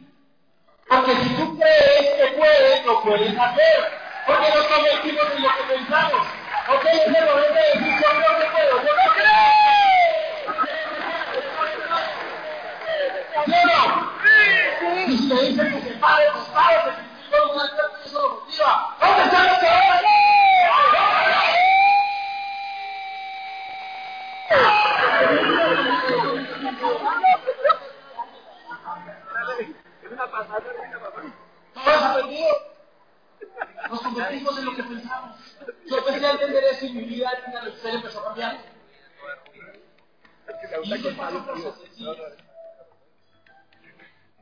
Porque 0.88 1.16
si 1.16 1.28
tú 1.30 1.58
crees 1.58 2.30
que 2.30 2.36
puedes, 2.38 2.86
lo 2.86 3.02
puedes 3.02 3.36
hacer. 3.36 3.98
Porque 4.24 4.50
nos 4.54 4.66
convertimos 4.68 5.24
en 5.34 5.42
lo 5.42 5.48
que 5.48 5.74
pensamos. 5.74 6.26
Ok, 6.68 6.84
es 6.84 7.16
el 7.16 7.26
momento 7.26 7.54
de 7.54 7.80
decir, 7.80 8.00
yo 8.00 8.08
creo 8.10 8.38
que 8.38 8.46
puedo, 8.46 8.76
yo 8.84 8.92
no 8.94 9.12
creo. 9.14 9.48
¿Sí 13.44 13.52
o 13.52 13.66
no? 13.66 14.08
Y 15.08 15.18
si 15.18 15.26
le 15.26 15.42
dicen 15.48 15.72
que 15.72 15.80
se 15.82 15.94
pare, 15.96 16.24
pues 16.32 16.44
pare, 16.50 17.07
Nos 33.88 34.00
convertimos 34.02 34.58
en 34.58 34.64
lo 34.64 34.76
que 34.76 34.82
pensamos. 34.82 35.36
Yo 35.86 36.04
entender 36.32 36.64
eso 36.64 36.86
y 36.86 36.92
mi 36.92 37.04
vida 37.04 37.30
en 37.46 37.52
empezó 37.94 38.20
a 38.20 38.24
cambiar. 38.24 38.58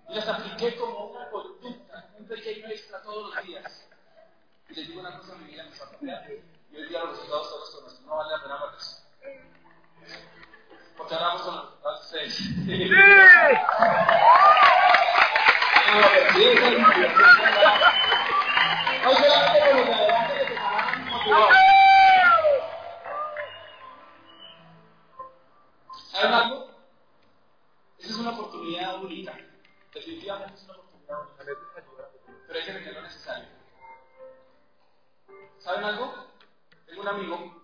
Las 0.08 0.28
apliqué 0.28 0.76
como 0.76 1.06
una 1.06 1.30
conducta, 2.26 2.34
un 2.34 2.42
pequeño 2.42 2.66
extra 2.68 3.02
todos 3.02 3.34
los 3.34 3.44
días. 3.44 3.88
Les 4.68 4.88
digo 4.88 5.00
una 5.00 5.18
cosa, 5.18 5.34
mi 5.36 5.50
vida 5.52 5.64
a 5.64 5.90
cambiar. 5.90 6.30
Y 6.70 6.76
hoy 6.76 6.88
día 6.88 7.00
los 7.00 7.10
resultados 7.10 7.48
todos 7.48 7.60
los 7.60 7.70
conocen. 7.74 8.06
No 8.06 8.16
vale 8.16 8.30
la 8.32 8.42
pena 8.42 8.64
verlos. 8.64 9.02
Porque 10.96 11.14
ahora 11.14 11.26
vamos 11.26 11.42
con 11.42 11.54
los 11.54 11.64
resultados 11.64 12.08
sí, 12.08 12.18
eso. 12.18 12.42
No 19.04 19.14
solamente 19.14 19.60
con 19.64 19.74
los 19.74 19.86
de 19.86 19.96
adelante 19.96 20.38
que 20.38 20.44
te 20.46 20.54
estarán 20.54 21.08
motivados. 21.08 21.56
¿Saben 26.10 26.32
algo? 26.32 26.70
Esa 27.98 28.08
es 28.08 28.16
una 28.16 28.30
oportunidad 28.30 28.94
única. 29.02 29.38
Definitivamente 29.94 30.54
es 30.54 30.64
una 30.64 30.72
oportunidad 30.74 31.20
única. 31.20 31.75
Pero 32.56 32.78
que 32.78 32.84
tener 32.84 32.94
lo 32.94 33.02
necesario. 33.02 33.48
¿Saben 35.58 35.84
algo? 35.84 36.14
Tengo 36.86 37.02
un 37.02 37.08
amigo. 37.08 37.62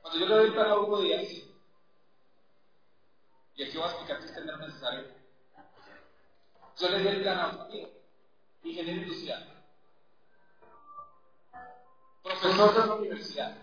Cuando 0.00 0.20
yo 0.20 0.26
le 0.26 0.34
doy 0.34 0.46
el 0.46 0.52
plan 0.52 0.70
a 0.70 0.78
Hugo 0.78 1.00
Díaz, 1.00 1.28
y 3.56 3.64
aquí 3.64 3.76
voy 3.76 3.82
a 3.82 3.90
explicar 3.90 4.18
qué 4.20 4.26
es 4.26 4.34
tener 4.34 4.54
lo 4.54 4.58
necesario, 4.58 5.08
yo 6.78 6.88
le 6.88 6.98
di 7.00 7.08
el 7.08 7.22
plan 7.22 7.40
a 7.40 7.48
un 7.48 7.60
amigo, 7.62 7.90
ingeniero 8.62 9.02
industrial, 9.02 9.64
profesor 12.22 12.74
de 12.74 12.86
la 12.86 12.94
universidad, 12.94 13.56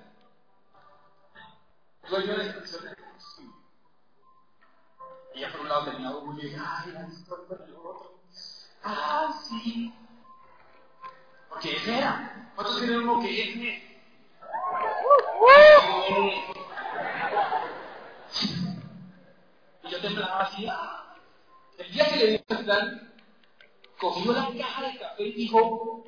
dueño 2.09 2.37
de 2.37 2.47
estación 2.49 2.83
de 2.83 2.95
combustible. 2.95 3.55
Y 5.35 5.39
ya 5.39 5.51
por 5.53 5.61
un 5.61 5.69
lado 5.69 5.85
tenía 5.89 6.11
Hugo 6.11 6.33
y 6.37 6.41
dije, 6.41 6.57
ay, 6.59 6.91
la 6.91 7.07
historia 7.07 7.47
con 7.47 7.61
el 7.61 7.75
otro. 7.75 8.19
Ah, 8.83 9.33
sí. 9.47 9.93
Porque 11.49 11.75
ese 11.75 11.97
era. 11.97 12.51
¿Cuántos 12.55 12.79
tienen 12.79 13.01
uno 13.01 13.21
que 13.21 13.41
es? 13.41 13.55
Y 19.83 19.89
yo 19.89 20.01
temblaba 20.01 20.41
así. 20.41 20.67
El 21.77 21.91
día 21.91 22.05
que 22.05 22.15
le 22.17 22.27
di 22.27 22.43
el 22.47 22.65
plan, 22.65 23.13
cogió 23.99 24.33
la 24.33 24.49
caja 24.57 24.81
de 24.87 24.99
café 24.99 25.23
y 25.23 25.31
dijo, 25.33 26.03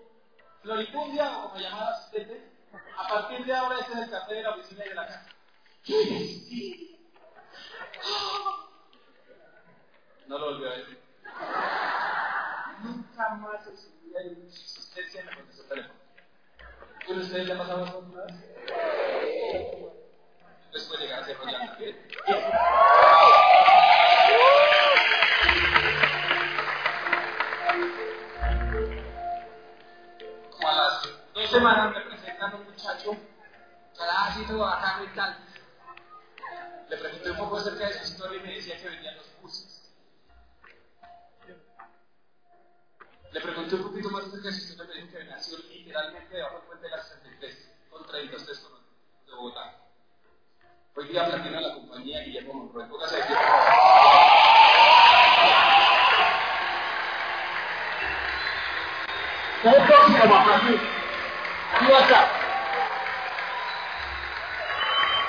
Floripundia, 0.62 1.38
o 1.38 1.50
como 1.50 1.60
llamaba 1.62 1.92
asistente, 1.92 2.52
a 2.98 3.08
partir 3.08 3.46
de 3.46 3.54
ahora 3.54 3.80
este 3.80 3.94
es 3.94 4.00
el 4.00 4.10
café 4.10 4.34
de 4.36 4.44
la 4.44 4.52
oficina 4.52 4.86
y 4.86 4.90
de 4.90 4.96
la 4.96 5.08
casa. 5.08 5.30
Sí. 5.84 6.98
No 10.28 10.38
lo 10.38 10.46
volvió 10.46 10.70
a 10.70 10.78
decir. 10.78 11.02
Más 13.30 13.68
en 13.68 14.02
vida 14.02 14.20
en 14.24 14.52
su 14.52 14.62
existencia 14.62 15.24
contestó 15.36 15.62
el 15.62 15.70
teléfono. 15.70 16.00
¿Con 17.06 17.20
ustedes 17.20 17.52
pasado 17.52 17.86
eso 17.86 17.98
alguna 18.00 18.24
vez? 18.24 18.36
Les 20.74 20.84
puede 20.86 21.04
llegar 21.04 21.22
a 21.22 21.26
ser 21.26 21.38
rollado 21.38 21.66
también. 21.68 21.98
Como 30.50 30.68
a 30.68 30.76
las 30.76 31.10
dos 31.34 31.52
semanas 31.52 31.94
me 31.94 32.02
presentan 32.02 32.56
un 32.56 32.64
muchacho, 32.66 33.18
todo 34.48 34.58
bacano 34.58 35.04
y 35.04 35.16
tal. 35.16 35.38
Le 36.90 36.98
pregunté 36.98 37.30
un 37.30 37.38
poco 37.38 37.58
acerca 37.58 37.88
de 37.88 37.94
su 37.94 38.04
historia 38.04 38.40
y 38.40 38.44
me 38.48 38.56
decía 38.56 38.78
que 38.78 38.90
vendían 38.90 39.11
Le 43.32 43.40
pregunté 43.40 43.76
un 43.76 43.84
poquito 43.84 44.10
más 44.10 44.26
acerca 44.26 44.50
de 44.50 44.54
su 44.54 44.60
historia 44.60 44.94
me 44.94 45.02
dijo 45.04 45.18
que 45.18 45.24
nació 45.24 45.58
literalmente 45.70 46.36
debajo 46.36 46.56
del 46.56 46.64
puente 46.64 46.84
de 46.84 46.92
la 46.92 47.02
63, 47.02 47.72
con 47.90 48.06
33 48.06 48.60
con 48.60 48.72
de 49.26 49.32
Bogotá. 49.34 49.74
Hoy 50.96 51.08
día 51.08 51.26
platina 51.26 51.62
la 51.62 51.74
compañía 51.76 52.24
Guillermo 52.26 52.54
Monroy. 52.56 52.90
Póngase 52.90 53.22
aquí. 53.22 53.34
¿Qué 59.62 59.70
es 59.70 59.86
próximo, 59.88 60.20
papá? 60.20 60.56
Aquí 61.76 61.86
va 61.90 61.98
a 61.98 62.02
estar. 62.02 62.28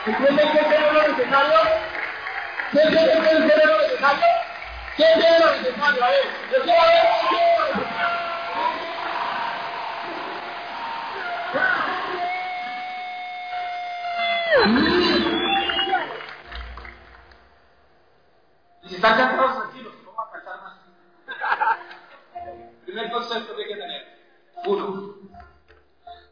¿Entienden 0.07 0.53
qué 0.53 0.81
lo 0.81 0.93
necesario? 1.07 1.61
¿Quién 2.73 2.89
tiene 2.89 3.13
que 3.13 3.29
es 3.29 3.65
lo 3.65 3.79
necesario? 3.79 4.27
¿Quién 4.97 5.21
tiene 5.21 5.39
lo 5.39 5.53
necesario? 5.53 6.05
A 6.05 6.11
ver, 6.11 6.25
yo 6.51 6.63
quiero 6.65 6.83
ver 6.83 7.62
están 19.03 19.19
cansados, 19.19 19.63
tranquilos, 19.65 19.95
vamos 20.05 20.29
a 20.29 20.31
cantar 20.31 20.63
más. 20.63 20.79
Primer 22.85 23.11
concepto 23.11 23.57
que 23.57 23.63
hay 23.63 23.69
que 23.69 23.77
tener. 23.77 24.19
Uno, 24.65 25.17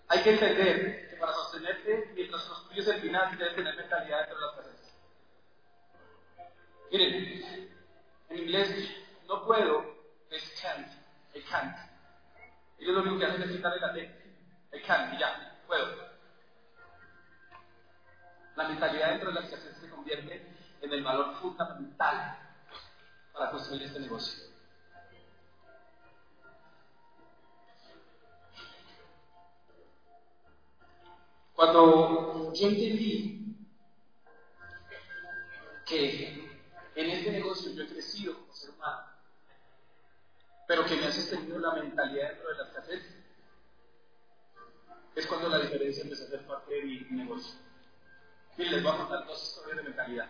hay 0.07 0.23
que 0.23 0.31
entender 0.31 1.11
que 1.11 1.17
para 1.17 1.33
sostenerte, 1.33 2.13
mientras 2.15 2.45
construyes 2.45 2.87
el 2.87 3.01
final, 3.01 3.37
debes 3.37 3.57
tener 3.57 3.77
mentalidad 3.77 4.19
dentro 4.21 4.37
de 4.37 4.47
las 4.47 4.55
casas. 4.55 4.95
Miren, 6.93 7.71
en 8.29 8.39
inglés, 8.39 8.91
no 9.27 9.45
puedo, 9.45 9.85
es 10.31 10.61
can't, 10.63 10.87
I 11.35 11.43
can't. 11.43 11.77
Ellos 12.79 12.95
lo 12.95 13.03
único 13.03 13.19
que 13.19 13.27
hacen 13.27 13.43
es 13.43 13.51
quitarle 13.51 13.81
la 13.81 13.93
T. 13.93 14.33
I 14.75 14.83
can't, 14.83 15.13
y 15.15 15.19
ya, 15.19 15.59
puedo. 15.67 15.89
La 18.55 18.69
mentalidad 18.69 19.09
dentro 19.09 19.31
de 19.31 19.41
la 19.41 19.41
escasez 19.41 19.77
se 19.77 19.91
convierte 19.91 20.47
en 20.83 20.93
el 20.93 21.03
valor 21.03 21.35
fundamental 21.35 22.47
construir 23.71 23.87
este 23.87 24.01
negocio. 24.01 24.51
Cuando 31.55 32.53
yo 32.53 32.67
entendí 32.67 33.55
que 35.87 36.59
en 36.97 37.11
este 37.11 37.31
negocio 37.31 37.73
yo 37.73 37.85
he 37.85 37.89
crecido 37.89 38.41
como 38.41 38.53
ser 38.53 38.71
humano, 38.71 39.07
pero 40.67 40.85
que 40.85 40.97
me 40.97 41.07
ha 41.07 41.13
sostenido 41.13 41.61
la 41.61 41.75
mentalidad 41.75 42.31
dentro 42.31 42.49
de 42.49 42.57
la 42.57 42.65
escasez, 42.65 43.03
es 45.15 45.27
cuando 45.27 45.49
la 45.49 45.61
diferencia 45.61 46.03
empezó 46.03 46.25
a 46.25 46.29
ser 46.29 46.47
parte 46.47 46.75
de 46.75 46.83
mi 46.83 46.99
negocio. 47.11 47.55
Miren, 48.57 48.73
les 48.73 48.83
voy 48.83 48.93
a 48.93 48.97
contar 48.97 49.27
dos 49.27 49.43
historias 49.43 49.77
de 49.77 49.83
mentalidad. 49.85 50.29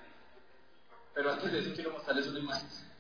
Pero 1.14 1.33
antes 1.33 1.53
de 1.53 1.59
eso 1.61 1.74
quiero 1.74 1.92
mostrarles 1.92 2.26
una 2.26 2.38
imagen. 2.40 2.90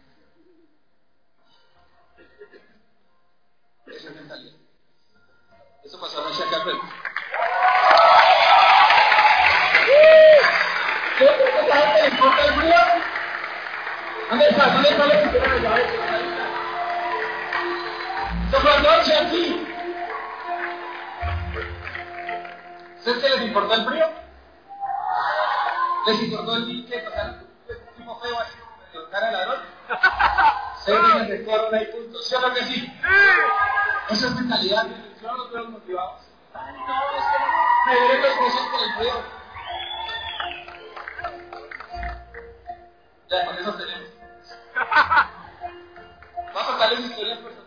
Eso 5.84 6.00
pasó 6.00 6.20
anoche 6.20 6.42
acá 6.42 6.60
frente. 6.62 6.86
¿Qué 11.18 12.02
le 12.02 12.08
importa 12.08 12.44
el 12.46 12.54
frío? 12.54 12.76
¿Dónde 14.30 14.48
está? 14.48 14.66
¿Dónde 14.70 14.88
está 14.88 15.06
la 15.06 15.14
fue 18.60 18.72
anoche 18.72 19.16
aquí. 19.16 19.66
¿Sabes 23.04 23.22
qué 23.22 23.28
les 23.28 23.42
importó 23.42 23.74
el 23.74 23.84
frío? 23.84 24.10
¿Les 26.06 26.22
importó 26.22 26.56
el 26.56 26.86
que 26.88 26.98
pasaron 27.00 27.50
un 27.68 27.96
tipo 27.96 28.18
feo 28.20 28.40
así 28.40 28.54
como 28.58 29.04
de 29.04 29.10
cara? 29.10 29.30
Se 30.84 30.92
y 30.92 31.86
punto. 31.86 32.18
¿Sí 32.22 32.34
o 32.34 32.40
no 32.40 32.54
que 32.54 32.64
sí? 32.64 32.92
Esa 34.10 34.26
es 34.26 34.34
mentalidad. 34.34 34.86
Yo 35.22 35.28
no 35.28 35.36
los 35.36 35.52
veo 35.52 35.68
motivados. 35.68 36.22
Ay, 36.52 36.74
no, 36.74 36.80
es 37.16 37.24
que 37.30 37.38
me 37.86 38.00
veré 38.00 38.20
los 38.20 38.34
precios 38.38 38.66
por 38.72 38.80
el 38.82 38.92
frío. 38.94 39.14
Ya, 43.30 43.46
con 43.46 43.54
eso 43.58 43.72
tenemos. 43.74 44.08
Vamos 46.54 46.62
a 46.62 46.66
contarles 46.66 47.00
historias 47.00 47.38
personales 47.38 47.59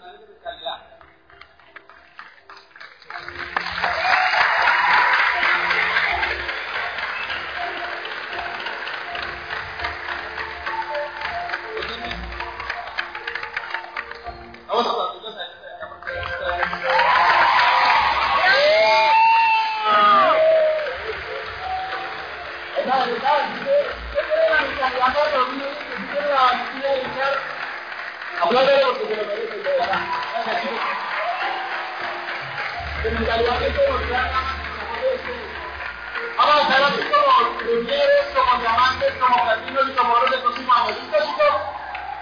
Aplausos 28.41 28.97
porque 28.97 29.15
lo 29.15 29.23
de 29.23 29.33
En 33.03 33.15
Vamos 36.35 36.55
a 36.55 36.75
hablar 36.75 36.93
como 37.11 37.57
premieres, 37.57 38.25
como 38.35 38.59
diamantes, 38.59 39.13
como 39.13 39.43
platinos 39.43 39.87
y 39.87 39.91
como 39.93 40.13
oro 40.13 40.31
del 40.31 40.41
próximo 40.41 40.73
año. 40.73 40.95
Chicos? 40.95 41.25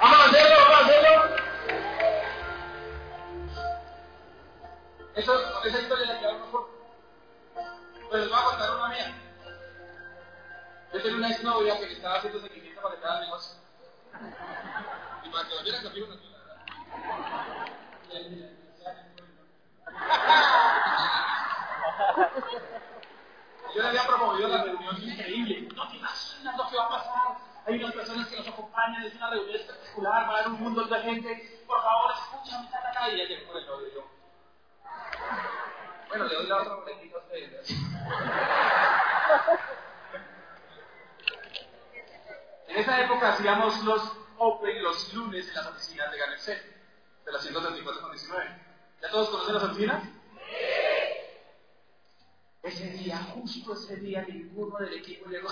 Vamos 0.01 0.19
a 0.19 0.25
hacerlo, 0.25 0.55
vamos 0.57 0.73
a 0.73 0.85
hacerlo. 0.85 1.35
Eso, 5.15 5.63
esa 5.65 5.79
historia 5.79 6.05
la 6.13 6.19
quedó 6.19 6.33
mejor. 6.39 6.69
Pues 8.09 8.21
les 8.21 8.29
voy 8.29 8.39
a 8.39 8.43
contar 8.43 8.75
una 8.75 8.87
mía. 8.89 9.20
Yo 10.93 11.01
tenía 11.01 11.17
una 11.17 11.29
exnovia 11.29 11.79
que 11.79 11.87
le 11.87 11.93
estaba 11.93 12.17
haciendo 12.17 12.41
seguimiento 12.41 12.81
para 12.81 12.95
el 12.95 13.21
negocio. 13.21 13.61
Y 15.23 15.29
para 15.29 15.47
que 15.47 15.55
volviera 15.55 15.81
conmigo 15.83 16.07
una 16.07 16.31
Yo 23.73 23.81
le 23.81 23.87
había 23.87 24.05
promovido 24.05 24.47
la 24.49 24.63
reunión 24.63 25.01
increíble. 25.01 25.69
No 25.75 25.87
te 25.89 25.95
imaginas 25.95 26.57
lo 26.57 26.67
que 26.69 26.75
va 26.75 26.85
a 26.85 26.89
pasar. 26.89 27.37
Hay 27.65 27.75
unas 27.75 27.93
personas 27.93 28.27
que 28.27 28.35
nos 28.37 28.47
acompañan, 28.49 29.03
es 29.03 29.15
una 29.15 29.29
reunión 29.29 29.55
espectacular, 29.55 30.23
va 30.23 30.27
a 30.27 30.39
haber 30.39 30.47
un 30.47 30.63
montón 30.63 30.89
de 30.89 30.99
gente. 30.99 31.63
Por 31.65 31.81
favor, 31.81 32.11
escúchame, 32.11 32.65
está 32.65 32.89
acá. 32.89 33.09
Y 33.09 33.13
ella 33.13 33.29
llegó 33.29 33.53
por 33.53 33.61
el 33.61 33.67
novio. 33.67 34.03
Bueno, 36.09 36.25
le 36.25 36.35
doy 36.35 36.47
la 36.47 36.57
otra 36.57 36.75
boletita 36.75 37.15
a 37.15 37.19
ustedes. 37.19 37.69
En 42.71 42.77
esa 42.77 43.01
época 43.01 43.33
hacíamos 43.33 43.83
los 43.83 44.01
Open 44.37 44.81
los 44.81 45.13
lunes 45.13 45.47
en 45.49 45.53
las 45.55 45.67
oficinas 45.67 46.09
de 46.09 46.17
Ganesé, 46.17 46.53
de 47.25 47.31
la 47.31 47.37
134 47.37 48.01
con 48.01 48.11
19. 48.11 48.49
¿Ya 49.01 49.11
todos 49.11 49.29
conocen 49.29 49.53
las 49.53 49.63
oficinas? 49.65 50.03
Ese 52.63 52.89
día, 52.91 53.17
justo 53.35 53.73
ese 53.73 53.97
día, 53.97 54.23
ninguno 54.27 54.79
del 54.79 54.93
equipo 54.93 55.29
llegó. 55.29 55.49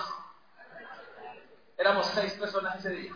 Éramos 1.77 2.07
seis 2.07 2.33
personas 2.33 2.77
ese 2.77 2.89
día. 2.91 3.13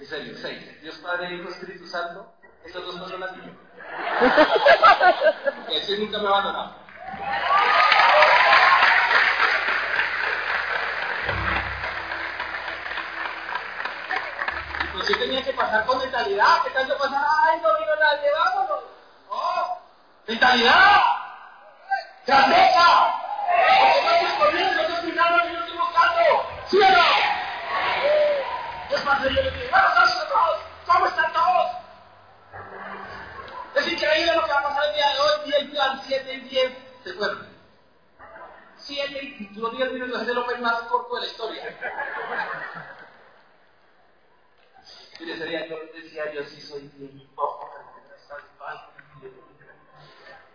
En 0.00 0.06
serio, 0.06 0.34
seis. 0.36 0.80
Dios 0.80 0.96
Padre, 0.96 1.36
Hijo, 1.36 1.50
Espíritu 1.50 1.86
Santo, 1.86 2.32
esas 2.64 2.82
dos 2.82 2.98
personas 2.98 3.30
y 3.36 3.40
yo. 3.46 3.52
Ese 5.76 5.98
nunca 5.98 6.18
me 6.18 6.24
va 6.24 6.76
yo 15.08 15.18
tenía 15.18 15.42
que 15.42 15.52
pasar 15.52 15.84
con 15.86 15.98
mentalidad. 15.98 16.62
¿Qué 16.64 16.70
tal 16.70 16.86
yo 16.86 16.96
pasar? 16.98 17.24
¡Ay, 17.44 17.60
no 17.60 17.68
vino 17.78 17.96
nadie! 17.96 18.30
¡Vámonos! 18.32 18.84
¡Oh! 19.28 19.78
¡Mentalidad! 20.26 21.02
¡Grandeza! 22.26 23.14
Porque 23.48 24.04
vamos 24.04 24.32
corriendo, 24.38 24.82
no 24.82 24.94
terminando 24.94 25.44
en 25.44 25.50
el 25.50 25.62
último 25.62 25.84
canto. 25.92 26.46
¿Sí 26.68 26.78
o 26.78 26.90
no? 26.90 27.04
Es 28.96 29.04
más, 29.04 29.22
yo 29.22 29.30
le 29.30 29.42
dije, 29.42 29.70
noches 29.70 30.16
a 30.16 30.28
todos. 30.28 30.60
¿Cómo 30.86 31.06
están 31.06 31.32
todos? 31.32 31.66
Es 33.74 33.92
increíble 33.92 34.36
lo 34.36 34.44
que 34.44 34.52
va 34.52 34.58
a 34.58 34.62
pasar 34.62 34.84
el 34.86 34.94
día 34.94 35.08
de 35.08 35.18
hoy. 35.18 35.30
Y 35.46 35.52
el 35.54 35.70
plan 35.70 36.00
7 36.06 36.32
y 36.32 36.40
10 36.40 36.72
se 37.04 37.12
fueron. 37.14 37.48
7 38.76 39.20
y 39.22 39.54
los 39.54 39.76
10 39.76 39.92
minutos 39.92 40.22
es 40.22 40.28
el 40.28 40.38
open 40.38 40.62
más 40.62 40.74
corto 40.82 41.14
de 41.16 41.20
la 41.22 41.26
historia. 41.26 41.62
Mire, 45.22 45.38
sería 45.38 45.68
yo 45.68 45.76
decía, 45.94 46.32
yo 46.32 46.42
sí 46.42 46.60
soy 46.60 46.90
bien 46.96 47.30
poco, 47.36 47.70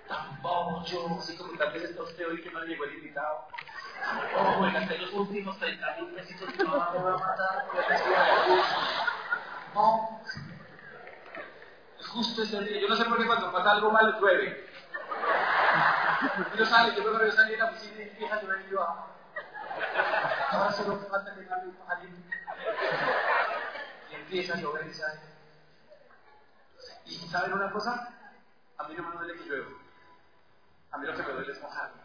tampoco 0.10 0.84
yo, 0.84 1.18
así 1.18 1.38
como 1.38 1.58
tal 1.58 1.72
vez 1.72 1.84
está 1.84 2.04
usted 2.04 2.28
hoy 2.28 2.42
que 2.42 2.52
no 2.52 2.66
llegó 2.66 2.84
el 2.84 2.96
invitado. 2.96 3.48
Tampoco, 4.04 4.68
en 4.68 4.76
hasta 4.76 4.96
los 4.96 5.14
últimos 5.14 5.58
30 5.58 5.96
mil 5.96 6.16
pesitos 6.16 6.50
mi 6.58 6.64
mamá 6.66 6.92
me 6.92 7.00
va 7.00 7.14
a 7.14 7.18
matar 7.18 7.66
por 7.68 7.76
la 7.76 7.88
de. 7.88 8.04
No. 9.74 10.22
Justo 12.10 12.44
ese 12.44 12.62
día. 12.64 12.82
Yo 12.82 12.90
no 12.90 12.96
sé 12.98 13.06
por 13.06 13.18
qué 13.18 13.26
cuando 13.26 13.52
pasa 13.54 13.72
algo 13.72 13.92
malo 13.92 14.20
llueve. 14.20 14.66
Pero 16.52 16.66
sale, 16.66 16.94
yo 16.94 17.04
luego 17.04 17.32
salí 17.32 17.52
de 17.52 17.58
la 17.58 17.66
oficina 17.68 18.00
y 18.00 18.10
empieza 18.10 18.36
a 18.36 18.42
llover 18.42 18.66
y 18.68 18.72
yo, 18.72 18.82
ah. 18.82 19.08
ahora 20.52 20.72
solo 20.74 20.98
falta 21.10 21.36
que 21.36 21.42
y 21.42 22.17
empieza 24.28 24.56
a 24.56 24.58
llover 24.58 24.86
y 24.86 24.94
sale. 24.94 25.20
Y 27.06 27.16
¿saben 27.30 27.54
una 27.54 27.72
cosa? 27.72 28.14
A 28.78 28.88
mí 28.88 28.96
no 28.96 29.04
me 29.04 29.16
duele 29.16 29.34
que 29.36 29.46
llueva. 29.46 29.68
A 30.92 30.98
mí 30.98 31.08
lo 31.08 31.16
que 31.16 31.24
me 31.24 31.32
duele 31.32 31.52
es 31.54 31.62
mojarme. 31.62 32.02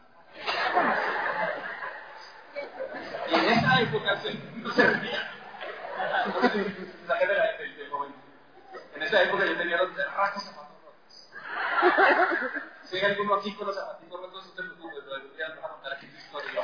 Y 3.29 3.35
en 3.35 3.45
esa 3.49 3.81
época 3.81 4.21
se, 4.21 4.35
no 4.35 4.71
se 4.73 4.87
veía. 4.87 5.31
En 8.95 9.03
esa 9.03 9.23
época 9.23 9.45
yo 9.45 9.57
tenía 9.57 9.77
los 9.79 9.97
derracos 9.97 10.45
zapatos 10.45 10.77
rotos. 10.85 11.29
Si 12.85 12.97
hay 12.97 13.05
alguno 13.05 13.35
aquí 13.35 13.53
con 13.55 13.67
los 13.67 13.75
zapatitos 13.75 14.21
rotos, 14.21 14.47
no 14.47 14.53
te 14.53 14.63
preocupes, 14.63 14.99
pero 15.03 15.15
algún 15.17 15.37
día 15.37 15.49
nos 15.49 15.57
vamos 15.57 15.71
a 15.71 15.75
contar 15.75 15.93
aquí 15.95 16.07
tu 16.07 16.17
historia. 16.17 16.63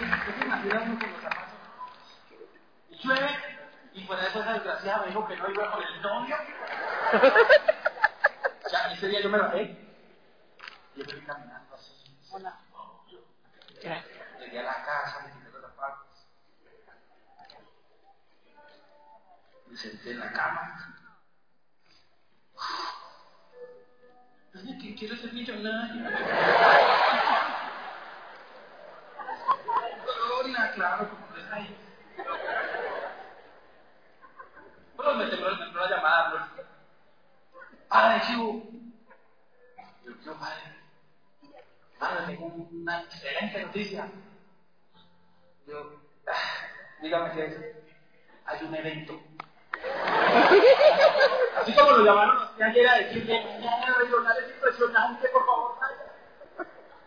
y 0.00 0.04
vas 0.04 0.20
a 0.58 0.62
¿Qué 0.62 0.68
uno 0.68 0.98
con 0.98 1.12
los 1.12 1.20
zapatos? 1.22 1.54
Y 2.90 2.96
llueve, 2.96 3.30
y 3.94 4.04
por 4.04 4.18
eso 4.18 4.40
esa 4.40 4.52
desgraciada 4.54 5.00
me 5.02 5.06
dijo 5.08 5.26
que 5.26 5.36
no 5.36 5.50
iba 5.50 5.70
con 5.72 5.82
el 5.82 6.02
novio. 6.02 6.36
Ya, 8.70 8.92
ese 8.92 9.08
día 9.08 9.22
yo 9.22 9.30
me 9.30 9.38
bajé. 9.38 9.78
Yo 10.94 11.02
fui 11.02 11.20
caminando 11.22 11.74
así. 11.74 12.04
Hola. 12.30 12.58
Llegué 13.80 14.60
a 14.60 14.62
la 14.62 14.84
casa, 14.84 15.20
me 15.24 15.32
quité 15.32 15.50
los 15.50 15.62
zapatos. 15.62 16.26
Me 19.68 19.76
senté 19.76 20.10
en 20.10 20.20
la 20.20 20.32
cama. 20.32 20.94
Que 24.52 24.94
quiero 24.94 25.16
ser 25.16 25.32
millonario. 25.32 26.10
Gloria, 30.04 30.67
claro, 30.78 31.08
como 31.10 31.54
hay. 31.54 31.76
Pero 34.96 35.14
me 35.14 35.26
tembló, 35.26 35.56
me 35.56 35.64
entró 35.66 35.80
la 35.80 35.90
llamada, 35.90 36.30
bro. 36.30 36.64
Padre, 37.88 38.22
¿qué 38.26 38.36
hubo? 38.36 38.70
Yo, 40.04 40.12
¿qué 40.22 40.30
padre? 40.30 40.62
Padre, 41.98 42.26
tengo 42.26 42.46
una 42.46 43.00
excelente 43.02 43.62
noticia. 43.62 44.08
Yo, 45.66 46.00
ah, 46.28 46.66
dígame 47.02 47.32
qué 47.32 47.46
es. 47.46 47.56
Hay 48.46 48.64
un 48.64 48.74
evento. 48.74 49.20
Así 51.60 51.74
como 51.74 51.90
lo 51.90 52.04
llamaron 52.04 52.36
los 52.36 52.60
ayer 52.60 52.88
a 52.88 52.98
decirle, 52.98 53.44
mañana 53.44 53.98
regional 53.98 54.36
es 54.44 54.54
impresionante, 54.54 55.28
por 55.28 55.46
favor, 55.46 55.77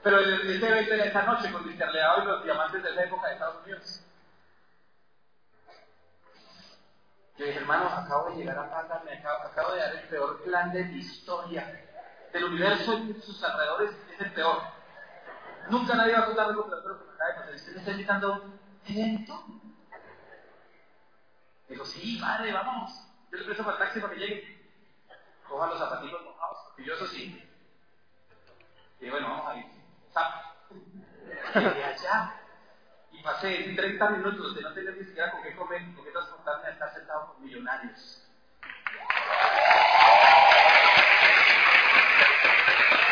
Pero 0.03 0.19
ese 0.19 0.67
evento 0.67 0.93
era 0.93 1.05
esta 1.05 1.23
noche 1.23 1.51
con 1.51 1.65
Mr. 1.65 1.91
Leao 1.91 2.23
y 2.23 2.25
los 2.25 2.43
diamantes 2.43 2.81
de 2.81 2.91
la 2.91 3.03
época 3.03 3.27
de 3.27 3.33
Estados 3.33 3.63
Unidos. 3.63 4.03
Yo 7.37 7.45
dije, 7.45 7.59
hermano, 7.59 7.87
acabo 7.87 8.29
de 8.29 8.37
llegar 8.37 8.57
a 8.57 8.69
Pata, 8.69 9.01
me 9.05 9.13
acabo, 9.13 9.73
de 9.73 9.79
dar 9.79 9.95
el 9.95 10.07
peor 10.09 10.43
plan 10.43 10.71
de 10.71 10.85
mi 10.85 10.97
historia. 10.97 11.87
Del 12.33 12.45
universo 12.45 12.97
y 12.97 13.21
sus 13.21 13.43
alrededores 13.43 13.91
es 14.13 14.21
el 14.21 14.31
peor. 14.33 14.61
Nunca 15.69 15.95
nadie 15.95 16.13
va 16.13 16.19
a 16.19 16.25
contar 16.25 16.47
algo 16.47 16.65
peor 16.65 16.99
que 16.99 17.05
me 17.05 17.13
acaba 17.13 17.29
de 17.29 17.35
pasar. 17.35 17.55
¿Usted 17.55 17.73
me 17.73 17.79
está 17.79 17.91
invitando 17.91 18.33
a 18.33 18.37
un? 18.37 18.59
Dijo, 21.67 21.85
sí, 21.85 22.17
padre, 22.19 22.51
vamos. 22.51 22.91
Yo 23.31 23.37
le 23.37 23.45
presto 23.45 23.63
para 23.63 23.77
el 23.77 23.83
taxi 23.83 23.99
para 23.99 24.13
que 24.13 24.19
llegue. 24.19 24.61
Coja 25.47 25.67
los 25.67 25.79
zapatitos 25.79 26.23
mojados, 26.23 26.57
y 26.77 26.85
yo 26.85 26.93
eso 26.93 27.07
sí. 27.07 27.49
Y 28.99 29.09
bueno, 29.09 29.29
vamos 29.29 29.47
a 29.47 29.57
ir. 29.57 29.80
Zap. 30.13 30.33
Llegué 31.53 31.83
allá 31.83 32.33
y 33.11 33.23
pasé 33.23 33.73
30 33.75 34.09
minutos 34.09 34.55
de 34.55 34.61
no 34.61 34.73
tener 34.73 34.97
ni 34.97 35.05
siquiera 35.05 35.31
con 35.31 35.43
qué 35.43 35.55
comer, 35.55 35.81
con 35.95 36.03
qué 36.03 36.11
transportarme 36.11 36.67
a 36.67 36.71
estar 36.71 36.93
sentado 36.93 37.33
con 37.33 37.43
millonarios. 37.43 38.27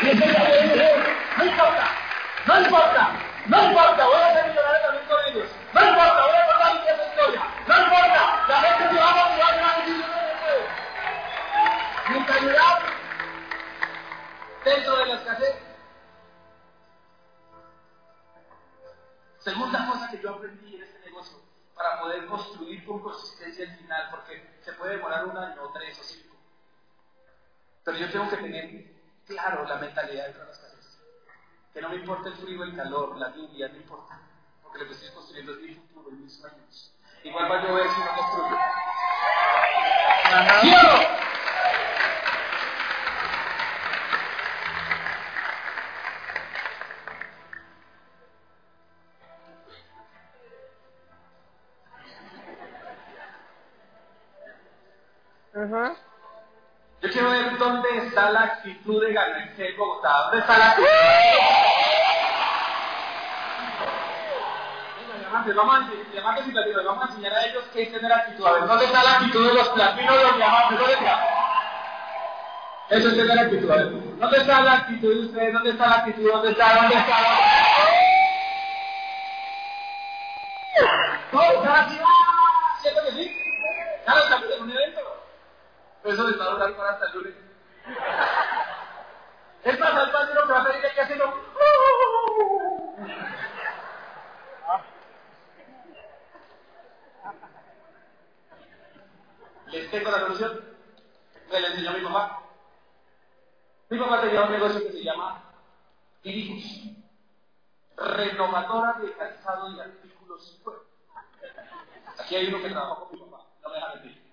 No 0.02 1.44
importa, 1.44 1.86
no 2.46 2.60
importa, 2.60 3.12
no 3.46 3.64
importa, 3.64 4.04
voy 4.06 4.22
a 4.22 4.34
ser 4.34 4.48
millonario 4.48 4.80
también 4.82 5.06
con 5.06 5.18
ellos. 5.28 5.50
No 5.72 5.80
importa, 5.88 6.26
voy 6.26 6.36
a 6.36 6.46
contar 6.46 6.72
mi 6.72 6.78
historia. 6.80 7.42
No 7.66 7.74
importa, 7.84 8.20
la 8.48 8.60
gente 8.60 8.94
se 8.94 9.00
va 9.00 9.10
a 9.10 9.14
motivar 9.14 9.52
a 9.52 9.80
decir 9.80 10.04
no 12.08 12.14
Mentalidad 12.14 12.78
dentro 14.64 14.96
de 14.96 15.06
la 15.06 15.14
escasez. 15.14 15.69
Segunda 19.40 19.86
cosa 19.90 20.10
que 20.10 20.20
yo 20.20 20.34
aprendí 20.34 20.76
en 20.76 20.82
este 20.82 20.98
negocio, 21.00 21.38
para 21.74 21.98
poder 22.00 22.26
construir 22.26 22.84
con 22.84 23.00
consistencia 23.00 23.64
el 23.64 23.76
final, 23.76 24.08
porque 24.10 24.58
se 24.62 24.72
puede 24.74 24.96
demorar 24.96 25.24
un 25.26 25.36
año, 25.36 25.62
o 25.62 25.72
tres 25.72 25.98
o 25.98 26.02
cinco. 26.02 26.36
Pero 27.84 27.96
yo 27.96 28.10
tengo 28.10 28.28
que 28.28 28.36
tener 28.36 28.84
claro 29.26 29.66
la 29.66 29.76
mentalidad 29.76 30.28
de 30.28 30.38
las 30.44 30.58
casas. 30.58 30.98
Que 31.72 31.80
no 31.80 31.88
me 31.88 31.96
importa 31.96 32.28
el 32.28 32.34
frío, 32.34 32.64
el 32.64 32.76
calor, 32.76 33.16
la 33.16 33.34
lluvia, 33.34 33.68
no 33.68 33.76
importa. 33.76 34.20
Porque 34.62 34.80
lo 34.80 34.86
que 34.88 34.92
estoy 34.92 35.10
construyendo 35.10 35.52
es 35.52 35.58
mi 35.60 35.74
futuro, 35.74 36.10
mis 36.10 36.36
sueños. 36.36 36.92
Igual 37.24 37.50
va 37.50 37.60
a 37.60 37.62
llover 37.62 37.88
si 37.90 38.00
no 38.00 38.16
construyo. 38.16 38.56
¡Ajá! 40.24 41.19
Yo 55.70 57.08
quiero 57.10 57.30
ver 57.30 57.56
dónde 57.58 57.88
está 57.98 58.30
la 58.30 58.40
actitud 58.40 59.00
de 59.06 59.12
ganarse 59.12 59.68
en 59.68 59.76
Bogotá. 59.76 60.22
¿Dónde 60.24 60.38
está 60.40 60.58
la 60.58 60.70
actitud? 60.70 60.88
Vamos 65.54 65.74
a 65.74 65.90
diamantes 66.12 66.48
y 66.48 66.50
platinos, 66.50 66.84
vamos 66.84 67.04
a 67.04 67.08
enseñar 67.08 67.32
a 67.32 67.46
ellos 67.46 67.64
qué 67.72 67.82
es 67.82 67.92
tener 67.92 68.12
actitud. 68.12 68.46
A 68.46 68.52
ver, 68.52 68.66
¿dónde 68.66 68.84
está 68.84 69.02
la 69.02 69.12
actitud 69.12 69.46
de 69.46 69.54
los 69.54 69.68
platinos 69.70 70.14
y 70.14 70.22
los 70.22 70.36
diamantes? 70.36 70.78
¿Dónde 70.78 70.94
está? 70.94 71.24
Eso 72.90 73.08
es 73.08 73.16
tener 73.16 73.38
actitud. 73.38 73.70
A 73.70 73.76
ver, 73.76 73.90
¿dónde 74.18 74.38
está 74.38 74.60
la 74.60 74.72
actitud 74.72 75.14
de 75.14 75.26
ustedes? 75.26 75.52
¿Dónde 75.52 75.70
está 75.70 75.86
la 75.86 75.94
actitud? 75.94 76.30
¿Dónde 76.30 76.50
está? 76.50 76.74
¿Dónde 76.74 76.96
está? 76.96 77.16
¿Todos 81.30 81.54
están 81.54 81.74
así? 81.74 82.00
¡Ah! 82.04 82.78
¿Cierto 82.82 83.00
que 83.04 83.12
sí? 83.12 83.36
Claro, 84.04 84.20
estamos 84.20 84.50
en. 84.50 84.89
Eso 86.04 86.28
les 86.28 86.40
va 86.40 86.44
a 86.44 86.50
durar 86.50 86.76
para 86.76 86.90
hasta 86.92 87.06
el 87.06 87.12
lunes. 87.14 87.34
Es 89.64 89.78
más, 89.78 89.94
al 89.94 90.10
padre 90.10 90.34
lo 90.34 90.46
que 90.46 90.52
va 90.52 90.60
a 90.60 90.64
pedir 90.64 90.80
que. 90.80 90.90
Les 99.72 99.90
tengo 99.90 100.10
la 100.10 100.18
solución. 100.20 100.64
Me 101.52 101.60
la 101.60 101.68
enseñó 101.68 101.92
mi 101.92 102.00
papá. 102.00 102.42
Mi 103.90 103.98
papá 103.98 104.20
tenía 104.22 104.42
un 104.42 104.52
negocio 104.52 104.80
que 104.80 104.92
se 104.92 105.04
llama 105.04 105.42
Diricus. 106.22 106.96
Renovadora 107.96 108.98
de 109.00 109.12
calzado 109.12 109.70
y 109.70 109.80
artículos. 109.80 110.60
Aquí 112.18 112.36
hay 112.36 112.46
uno 112.46 112.62
que 112.62 112.70
trabajó 112.70 113.08
con 113.08 113.18
mi 113.18 113.24
papá. 113.26 113.44
No 113.62 113.68
me 113.68 113.74
deja 113.74 113.94
mentir. 113.94 114.30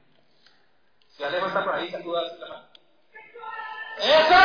Si 1.18 1.24
Alejo 1.24 1.48
está 1.48 1.64
por 1.64 1.74
ahí, 1.74 1.90
saluda 1.90 2.20
a 2.20 2.24
la 2.24 2.48
mano. 2.48 2.68
¡Eso! 3.98 4.36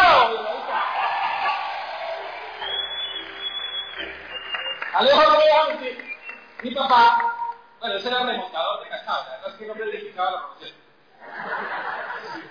Alejo 4.95 5.23
no 5.23 5.39
deja 5.39 5.66
mentir. 5.68 6.16
Mi 6.62 6.75
papá, 6.75 7.37
bueno, 7.79 7.97
ese 7.97 8.09
era 8.09 8.25
remolcador 8.25 8.85
de 8.85 8.89
cascado, 8.89 9.25
la 9.25 9.31
verdad 9.33 9.51
es 9.51 9.55
que 9.57 9.66
no 9.66 9.75
me 9.75 9.85
verificaba 9.85 10.31
la 10.31 10.47
profesión. 10.47 10.79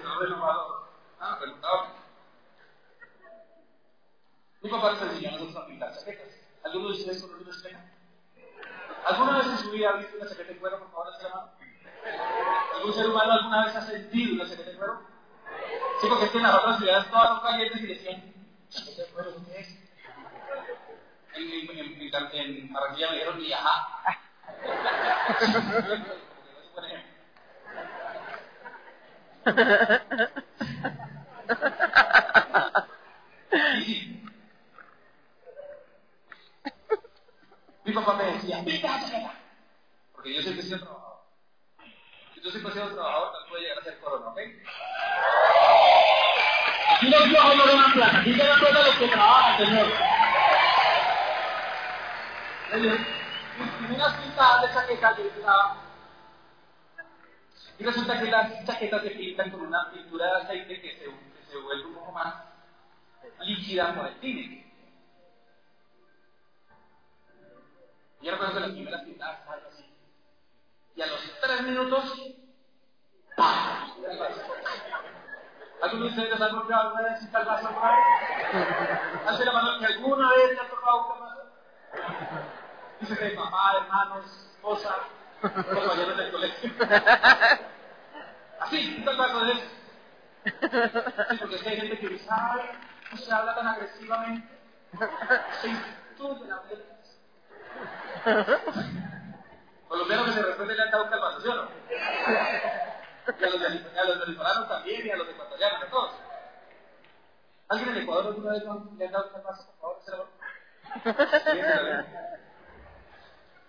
No 0.04 0.20
renovador. 0.20 0.88
Ah, 1.20 1.38
remolcador. 1.42 1.88
Mi 4.62 4.70
papá 4.70 4.92
les 4.92 5.02
enseñó 5.02 5.30
a 5.30 5.32
nosotros 5.32 5.56
a 5.56 5.66
pintar 5.66 5.98
chaquetas. 5.98 6.28
¿Alguno 6.64 6.90
de 6.90 6.94
ustedes 6.94 7.24
conoce 7.24 7.44
una 7.44 7.56
chaqueta? 7.56 7.92
¿Alguna 9.04 9.38
vez 9.40 9.48
en 9.48 9.58
su 9.58 9.72
vida 9.72 9.90
ha 9.90 9.94
visto 9.94 10.16
una 10.18 10.30
chaqueta 10.30 10.54
de 10.54 10.60
cuero? 10.60 10.78
Por 10.78 10.92
favor, 10.92 11.12
hacia 11.12 11.30
la 11.30 11.36
mano. 11.36 11.61
¿Algún 12.82 12.96
ser 12.96 13.10
humano 13.12 13.34
alguna 13.34 13.66
vez 13.66 13.76
ha 13.76 13.82
sentido 13.82 14.34
una 14.34 14.50
chaqueta 14.50 14.72
de 14.72 14.76
cuero? 14.76 15.02
Sí, 16.02 16.08
porque 16.10 16.26
es 16.26 16.32
que 16.32 16.38
en 16.38 16.44
las 16.44 16.56
otras 16.56 16.80
ciudades 16.80 17.12
todas 17.12 17.42
son 17.42 17.62
y 17.62 17.86
decían, 17.86 18.34
¿chaqueta 18.70 19.04
de 19.04 19.08
cuero 19.10 19.36
qué? 19.46 19.60
En, 21.36 21.44
en, 21.44 21.78
en, 21.78 22.12
en, 22.34 22.74
Barranquilla 22.74 23.12
me 23.12 23.18
dijeron, 23.18 23.40
ajá. 23.54 24.20
Y 33.78 33.84
sí. 33.84 34.24
Mi 37.86 37.94
papá 37.94 38.14
me 38.16 38.24
decía, 38.24 38.64
chaqueta. 38.66 39.34
Porque 40.14 40.34
yo 40.34 40.42
siempre 40.42 40.66
he. 40.66 41.11
Tú 42.42 42.50
siempre 42.50 42.70
has 42.70 42.74
sido 42.74 42.96
trabajador, 42.96 43.34
tal 43.34 43.50
puede 43.50 43.62
llegar 43.64 43.80
a 43.80 43.84
ser 43.84 44.00
corona, 44.00 44.28
¿ok? 44.28 44.40
Aquí 46.96 47.10
los 47.10 47.30
viejos 47.30 47.56
no 47.56 47.66
ganan 47.66 47.94
plata, 47.94 48.20
aquí 48.20 48.34
ganan 48.34 48.60
plata 48.60 48.84
los 48.88 48.96
que 48.96 49.08
trabajan, 49.08 49.58
señor. 49.58 49.88
Y 52.74 53.94
unas 53.94 54.14
pintadas 54.16 54.62
de 54.62 54.74
chaquetas 54.74 55.16
que 55.16 55.22
utilizaba. 55.22 55.78
Y 57.78 57.84
resulta 57.84 58.20
que 58.20 58.32
las 58.32 58.66
chaquetas 58.66 59.02
se 59.04 59.10
pintan 59.12 59.52
con 59.52 59.62
una 59.62 59.92
pintura 59.92 60.26
de 60.26 60.42
aceite 60.42 60.82
que 60.82 60.92
se, 60.94 61.06
que 61.06 61.52
se 61.52 61.58
vuelve 61.58 61.86
un 61.86 61.96
poco 61.96 62.12
más 62.12 62.36
líquida 63.42 63.94
por 63.94 64.08
el 64.08 64.20
tine. 64.20 64.74
Y 68.22 68.26
yo 68.26 68.32
recuerdo 68.32 68.54
que 68.54 68.60
las 68.62 68.72
primeras 68.72 69.02
pintadas. 69.02 69.40
Y 70.96 71.02
a 71.02 71.08
los 71.08 71.40
tres 71.42 71.62
minutos, 71.62 72.14
¡pam! 73.36 73.92
¿Alguno 75.82 76.04
de 76.06 76.10
ustedes 76.12 76.42
han 76.42 76.52
golpeado 76.56 76.90
alguna 76.90 77.10
vez 77.10 77.20
sin 77.20 77.30
calvazo? 77.30 77.70
Hace 79.28 79.46
la 79.46 79.52
mano 79.52 79.80
que 79.80 79.86
alguna 79.86 80.30
vez 80.30 80.52
le 80.52 80.60
ha 80.60 80.70
tocado 80.70 81.14
un. 81.14 81.32
Dice 83.00 83.18
que 83.18 83.30
papá, 83.32 83.78
hermanos, 83.82 84.26
esposa, 84.52 84.96
compañeros 85.42 86.18
del 86.18 86.32
colegio. 86.32 86.72
Así, 88.60 88.96
un 88.98 89.06
calvazo 89.06 89.46
de. 89.46 89.54
Sí, 89.54 91.38
porque 91.40 91.56
es 91.56 91.64
que 91.64 91.70
hay 91.70 91.78
gente 91.78 92.00
que 92.00 92.22
ay, 92.30 92.62
no 93.12 93.18
se 93.18 93.34
habla 93.34 93.56
tan 93.56 93.68
agresivamente. 93.68 94.60
Se 95.62 95.68
instruye 95.68 96.48
la 96.48 96.62
mente. 96.62 97.02
Colombianos 99.92 100.26
que 100.28 100.32
se 100.32 100.42
respeten 100.42 100.78
le 100.78 100.84
han 100.84 100.92
dado 100.92 101.04
un 101.04 101.10
calvazo, 101.10 101.42
¿sí 101.42 101.48
o 101.50 101.56
no? 101.56 101.70
Y 103.38 103.44
a 103.44 103.50
los, 103.50 103.60
de- 103.60 104.00
a 104.00 104.04
los 104.06 104.20
venezolanos 104.22 104.70
también, 104.70 105.06
y 105.06 105.10
a 105.10 105.18
los 105.18 105.28
ecuatorianos, 105.28 105.84
a 105.84 105.90
todos. 105.90 106.14
¿Alguien 107.68 107.90
en 107.90 108.04
Ecuador 108.04 108.28
alguna 108.28 108.52
vez 108.54 108.64
le 108.64 109.06
han 109.06 109.12
dado 109.12 109.26
un 109.28 109.34
calvazo, 109.34 109.66
por 109.66 109.76
favor? 109.82 110.00
¿Se 110.06 110.12
lo. 110.12 110.30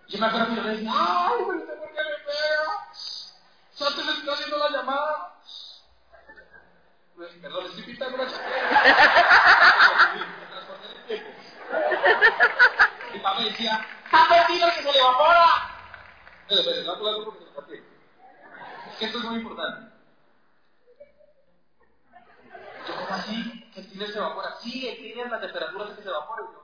Yo 0.08 0.18
me 0.20 0.26
acuerdo 0.26 0.46
que 0.48 0.54
yo 0.56 0.62
le 0.62 0.70
decía, 0.70 0.90
¡ay, 0.94 1.38
pero 1.48 1.58
usted 1.58 1.78
por 1.78 1.88
qué 1.92 2.00
me 2.04 2.18
pega! 2.24 2.68
¡Ya 3.78 3.86
te 3.88 4.04
le 4.04 4.12
está 4.12 4.32
haciendo 4.32 4.58
la 4.58 4.68
llamada! 4.70 5.32
Pues, 7.16 7.30
perdón, 7.40 7.64
estoy 7.66 7.82
pintando 7.82 8.14
una 8.22 8.30
chaqueta. 8.30 8.52
Mi 13.12 13.18
papá 13.20 13.40
decía, 13.42 13.86
¡está 14.04 14.28
perdido 14.28 14.68
que 14.68 14.82
se 14.82 14.92
le 14.92 14.98
evapora! 14.98 15.71
Porque 16.52 16.82
lo 16.82 17.32
esto 19.00 19.18
es 19.18 19.24
muy 19.24 19.36
importante. 19.36 19.90
Yo, 22.86 22.94
¿cómo 22.94 23.14
así? 23.14 23.70
¿Que 23.72 23.80
el 23.80 23.90
tiner 23.90 24.12
se 24.12 24.18
evapora? 24.18 24.58
Sí, 24.60 24.86
el 24.86 24.98
tiner, 24.98 25.30
la 25.30 25.40
temperatura 25.40 25.86
hace 25.86 25.96
que 25.96 26.02
se 26.02 26.10
evapore. 26.10 26.42
Yo, 26.52 26.62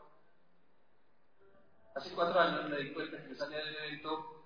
Hace 1.94 2.10
cuatro 2.10 2.38
años 2.38 2.68
me 2.68 2.76
di 2.76 2.92
cuenta 2.92 3.16
que 3.16 3.30
yo 3.30 3.34
salía 3.34 3.64
del 3.64 3.76
evento 3.76 4.44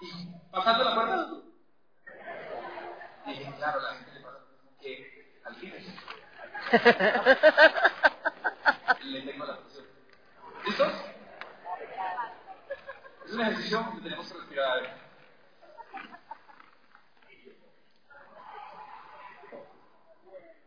y 0.00 0.26
pasando 0.52 0.84
la 0.84 0.94
puerta 0.94 1.28
dije, 3.26 3.52
claro, 3.56 3.80
la 3.80 3.94
gente 3.94 4.12
le 4.12 4.20
pasa 4.20 4.38
lo 4.38 4.46
mismo 4.46 4.70
que 4.80 5.40
al 5.44 5.56
tiner. 5.56 5.82
Le 9.02 9.22
tengo 9.22 9.44
la 9.44 9.58
presión. 9.58 9.86
¿Listos? 10.64 11.15
Es 13.26 13.32
un 13.32 13.40
ejercicio 13.40 13.78
donde 13.82 14.02
tenemos 14.02 14.28
que 14.28 14.38
respirar. 14.38 14.70
A 14.70 14.74
ver. 14.76 14.90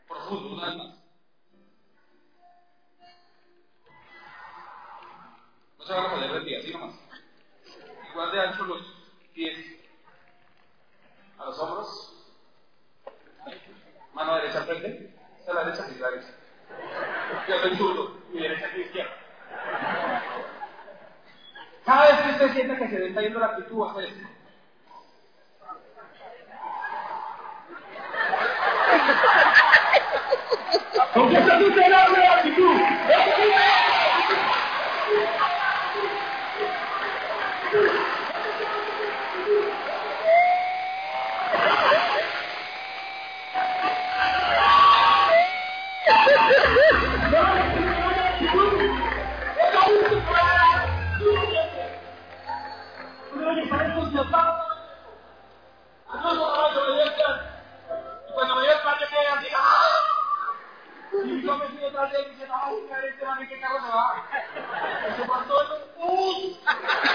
Profundo, 0.09 0.55
una 0.55 0.65
vez 0.65 0.75
más. 0.75 0.95
No 5.77 5.85
se 5.85 5.93
van 5.93 6.05
a 6.05 6.09
poder 6.09 6.31
de 6.33 6.41
pie, 6.41 6.57
así 6.57 6.73
nomás. 6.73 6.95
Igual 8.11 8.31
de 8.31 8.41
ancho 8.41 8.65
los 8.65 8.81
pies 9.33 9.57
a 11.37 11.45
los 11.45 11.59
hombros. 11.59 12.33
Mano 14.13 14.35
derecha 14.35 14.57
al 14.57 14.65
frente. 14.65 15.15
Esta 15.39 15.51
es 15.51 15.55
la 15.55 15.63
derecha, 15.63 15.87
sí, 15.87 15.95
la 15.97 16.09
derecha. 16.09 16.33
Yo 17.47 17.59
soy 17.59 17.77
zurdo, 17.77 18.17
mi 18.33 18.41
derecha 18.41 18.67
aquí 18.67 18.81
izquierda. 18.81 19.15
Cada 21.85 22.07
vez 22.07 22.19
que 22.89 22.95
se 22.95 23.01
le 23.01 23.09
está 23.09 23.21
yendo 23.21 23.39
la 23.39 23.45
actitud, 23.47 23.83
a 23.83 24.03
esto. 24.03 24.27
¿Con 31.13 31.29
qué 31.29 31.37
está 31.37 31.59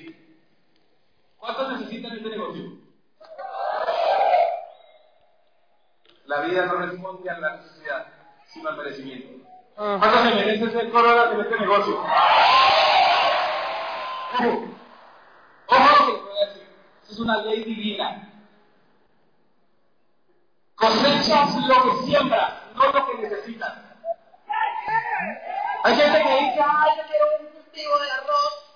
entendí. 0.00 0.38
¿Cuántos 1.36 1.72
necesitan 1.72 2.16
este 2.16 2.28
negocio? 2.28 2.72
La 6.26 6.40
vida 6.42 6.66
no 6.66 6.74
responde 6.74 7.30
a 7.30 7.38
la 7.38 7.56
necesidad, 7.56 8.06
sino 8.44 8.68
al 8.68 8.76
merecimiento. 8.76 9.48
¿Cuántos 9.74 10.22
se 10.22 10.34
merecen 10.34 10.72
ser 10.72 10.90
coronas 10.90 11.32
en 11.32 11.40
este 11.40 11.58
negocio? 11.58 12.04
Ojo, 14.38 14.64
ojo 15.66 16.28
es 17.08 17.18
una 17.18 17.42
ley 17.42 17.64
divina. 17.64 18.28
Cosechas 20.76 21.56
lo 21.66 21.82
que 21.82 22.06
siembras, 22.06 22.52
no 22.74 22.92
lo 22.92 23.06
que 23.06 23.22
necesitas. 23.22 23.72
Hay 25.82 25.94
gente 25.94 26.22
que 26.22 26.34
dice, 26.44 26.60
ay, 26.62 26.90
yo 26.96 27.02
quiero 27.08 27.26
un 27.40 27.46
cultivo 27.46 27.98
de 27.98 28.10
arroz. 28.10 28.69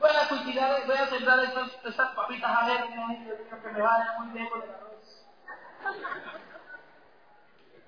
Voy 0.00 0.10
a 0.10 0.28
cultivar, 0.28 0.86
voy 0.86 0.96
a 0.96 1.06
sembrar 1.06 1.40
estas, 1.40 1.70
estas 1.84 2.08
papitas 2.10 2.50
ajenas, 2.50 3.18
que 3.62 3.70
me 3.70 3.80
vaya 3.80 4.14
muy 4.18 4.28
bien 4.32 4.48
con 4.48 4.62
el 4.62 4.70
arroz. 4.70 5.26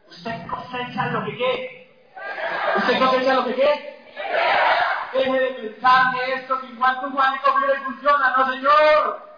Usted 0.08 0.46
cosecha 0.46 1.06
lo 1.08 1.24
que 1.24 1.36
qué. 1.36 2.14
Usted 2.76 2.98
cosecha 2.98 3.34
lo 3.34 3.44
que 3.44 3.54
qué. 3.54 3.98
Deje 5.12 5.40
de 5.40 5.50
pensar 5.50 6.14
que 6.14 6.34
esto 6.34 6.60
que 6.60 6.66
igual 6.66 7.10
guanico 7.10 7.58
mira 7.58 7.74
y 7.74 7.84
funciona, 7.84 8.36
no 8.36 8.52
señor. 8.52 9.28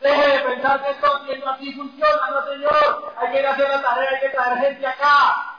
Deje 0.00 0.28
de 0.28 0.38
pensar 0.40 0.82
que 0.82 0.90
esto 0.90 1.16
haciendo 1.16 1.48
así 1.50 1.72
funciona, 1.72 2.30
no 2.30 2.46
señor. 2.52 3.14
Hay 3.18 3.30
que 3.32 3.40
ir 3.40 3.46
a 3.46 3.50
hacer 3.52 3.68
la 3.68 3.82
tarea, 3.82 4.10
hay 4.10 4.20
que 4.20 4.28
traer 4.30 4.58
gente 4.58 4.86
acá. 4.86 5.56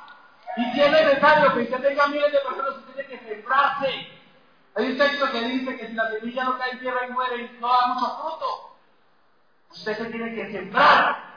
Y 0.58 0.64
si 0.72 0.82
es 0.82 0.92
necesario 0.92 1.54
que 1.54 1.62
usted 1.62 1.82
tenga 1.82 2.08
miles 2.08 2.32
de 2.32 2.40
personas, 2.40 2.76
usted 2.78 2.94
tiene 2.94 3.10
que 3.10 3.30
sembrarse. 3.30 4.21
Hay 4.76 4.86
un 4.86 4.98
texto 4.98 5.32
que 5.32 5.42
dice 5.42 5.78
que 5.78 5.88
si 5.88 5.94
la 5.94 6.10
semilla 6.10 6.44
no 6.46 6.58
cae 6.58 6.72
en 6.72 6.80
tierra 6.80 7.06
y 7.08 7.12
muere, 7.12 7.52
no 7.60 7.68
da 7.68 7.88
mucho 7.88 8.18
fruto. 8.18 8.78
Usted 9.72 9.98
se 9.98 10.06
tiene 10.06 10.34
que 10.34 10.52
sembrar 10.52 11.32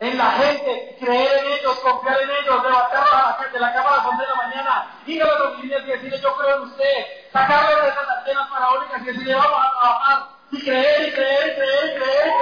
en 0.00 0.18
la 0.18 0.30
gente, 0.32 0.96
creer 0.98 1.44
en 1.44 1.52
ellos, 1.52 1.78
confiar 1.80 2.20
en 2.20 2.30
ellos, 2.30 2.62
levantarlos 2.62 3.52
de 3.52 3.60
la 3.60 3.72
cama 3.72 3.88
a 3.90 3.96
las 3.98 4.06
11 4.06 4.22
de 4.22 4.28
la 4.28 4.34
mañana, 4.34 5.02
ir 5.06 5.22
a 5.22 5.26
las 5.26 5.40
oficinas 5.40 5.82
y 5.82 5.86
decirle 5.86 6.20
yo 6.20 6.34
creo 6.36 6.56
en 6.56 6.62
usted, 6.62 7.06
sacarlo 7.32 7.82
de 7.82 7.88
esas 7.88 8.08
antenas 8.08 8.48
parabólicas 8.48 9.02
y 9.02 9.04
decirle 9.04 9.34
vamos 9.34 9.60
a 9.60 9.70
trabajar, 9.78 10.28
y 10.50 10.64
creer, 10.64 11.08
y 11.08 11.12
creer, 11.12 11.48
y 11.48 11.54
creer, 11.56 11.86
y 11.86 11.94
creer, 11.98 12.26
y 12.26 12.38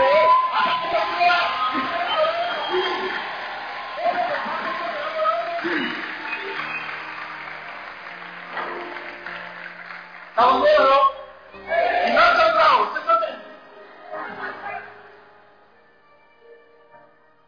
creer. 5.69 5.95
¿Estamos 10.39 10.63
bien 10.63 10.77
o 10.81 10.85
no? 10.85 12.15
No 12.15 12.37
son 12.37 12.55
bravos, 12.55 12.95
te- 12.95 13.39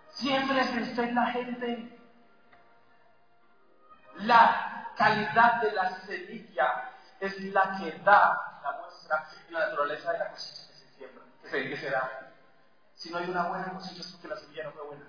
Siempre 0.08 0.64
pensé 0.64 1.02
en 1.04 1.14
la 1.14 1.26
gente. 1.26 1.96
La 4.16 4.92
calidad 4.96 5.60
de 5.60 5.70
la 5.70 5.88
semilla 6.00 6.90
es 7.20 7.38
la 7.52 7.78
que 7.78 7.92
da 8.02 8.58
la 8.60 8.72
muestra 8.72 9.24
y 9.48 9.52
la 9.52 9.60
naturaleza 9.66 10.10
de 10.12 10.18
la 10.18 10.28
cosecha 10.30 10.66
que 10.66 10.72
se 10.74 10.88
siembra, 10.96 11.24
que 11.42 11.48
se, 11.48 11.76
se. 11.76 11.94
Si 12.96 13.10
no 13.10 13.18
hay 13.18 13.30
una 13.30 13.44
buena 13.44 13.72
cosecha 13.72 14.00
es 14.00 14.08
porque 14.08 14.26
la 14.26 14.36
semilla 14.36 14.64
no 14.64 14.72
fue 14.72 14.82
buena. 14.88 15.08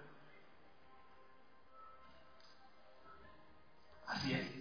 Así 4.05 4.33
es. 4.35 4.51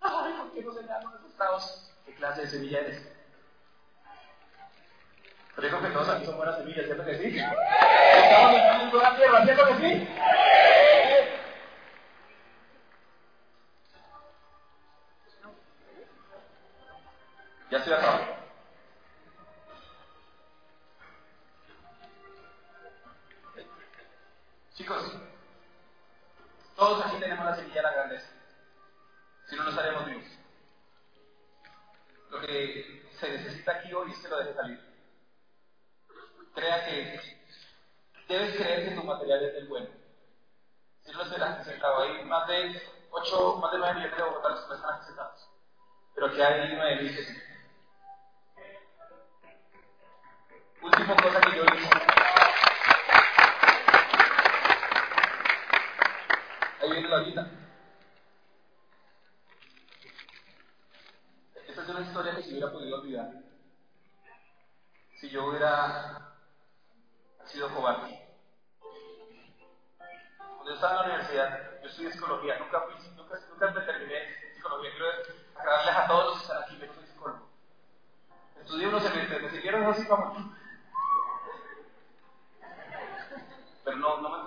Ay, 0.00 0.32
¿por 0.38 0.50
qué 0.52 0.62
no 0.62 0.72
se 0.72 0.82
me 0.84 0.88
los 0.88 1.24
estados? 1.30 1.86
¿Qué 2.10 2.16
clase 2.16 2.40
de 2.40 2.48
semilla 2.48 2.80
eres? 2.80 3.00
Que 5.60 5.68
todos 5.68 6.08
aquí 6.08 6.26
son 6.26 6.38
buenas 6.38 6.56
semillas, 6.56 6.86
¿cierto 6.86 7.04
que 7.04 7.18
sí? 7.18 7.38
Estamos 7.38 8.82
en 8.82 8.90
buena 8.90 9.16
tierra, 9.16 9.44
¿cierto 9.44 9.66
que 9.66 9.74
sí? 9.74 10.08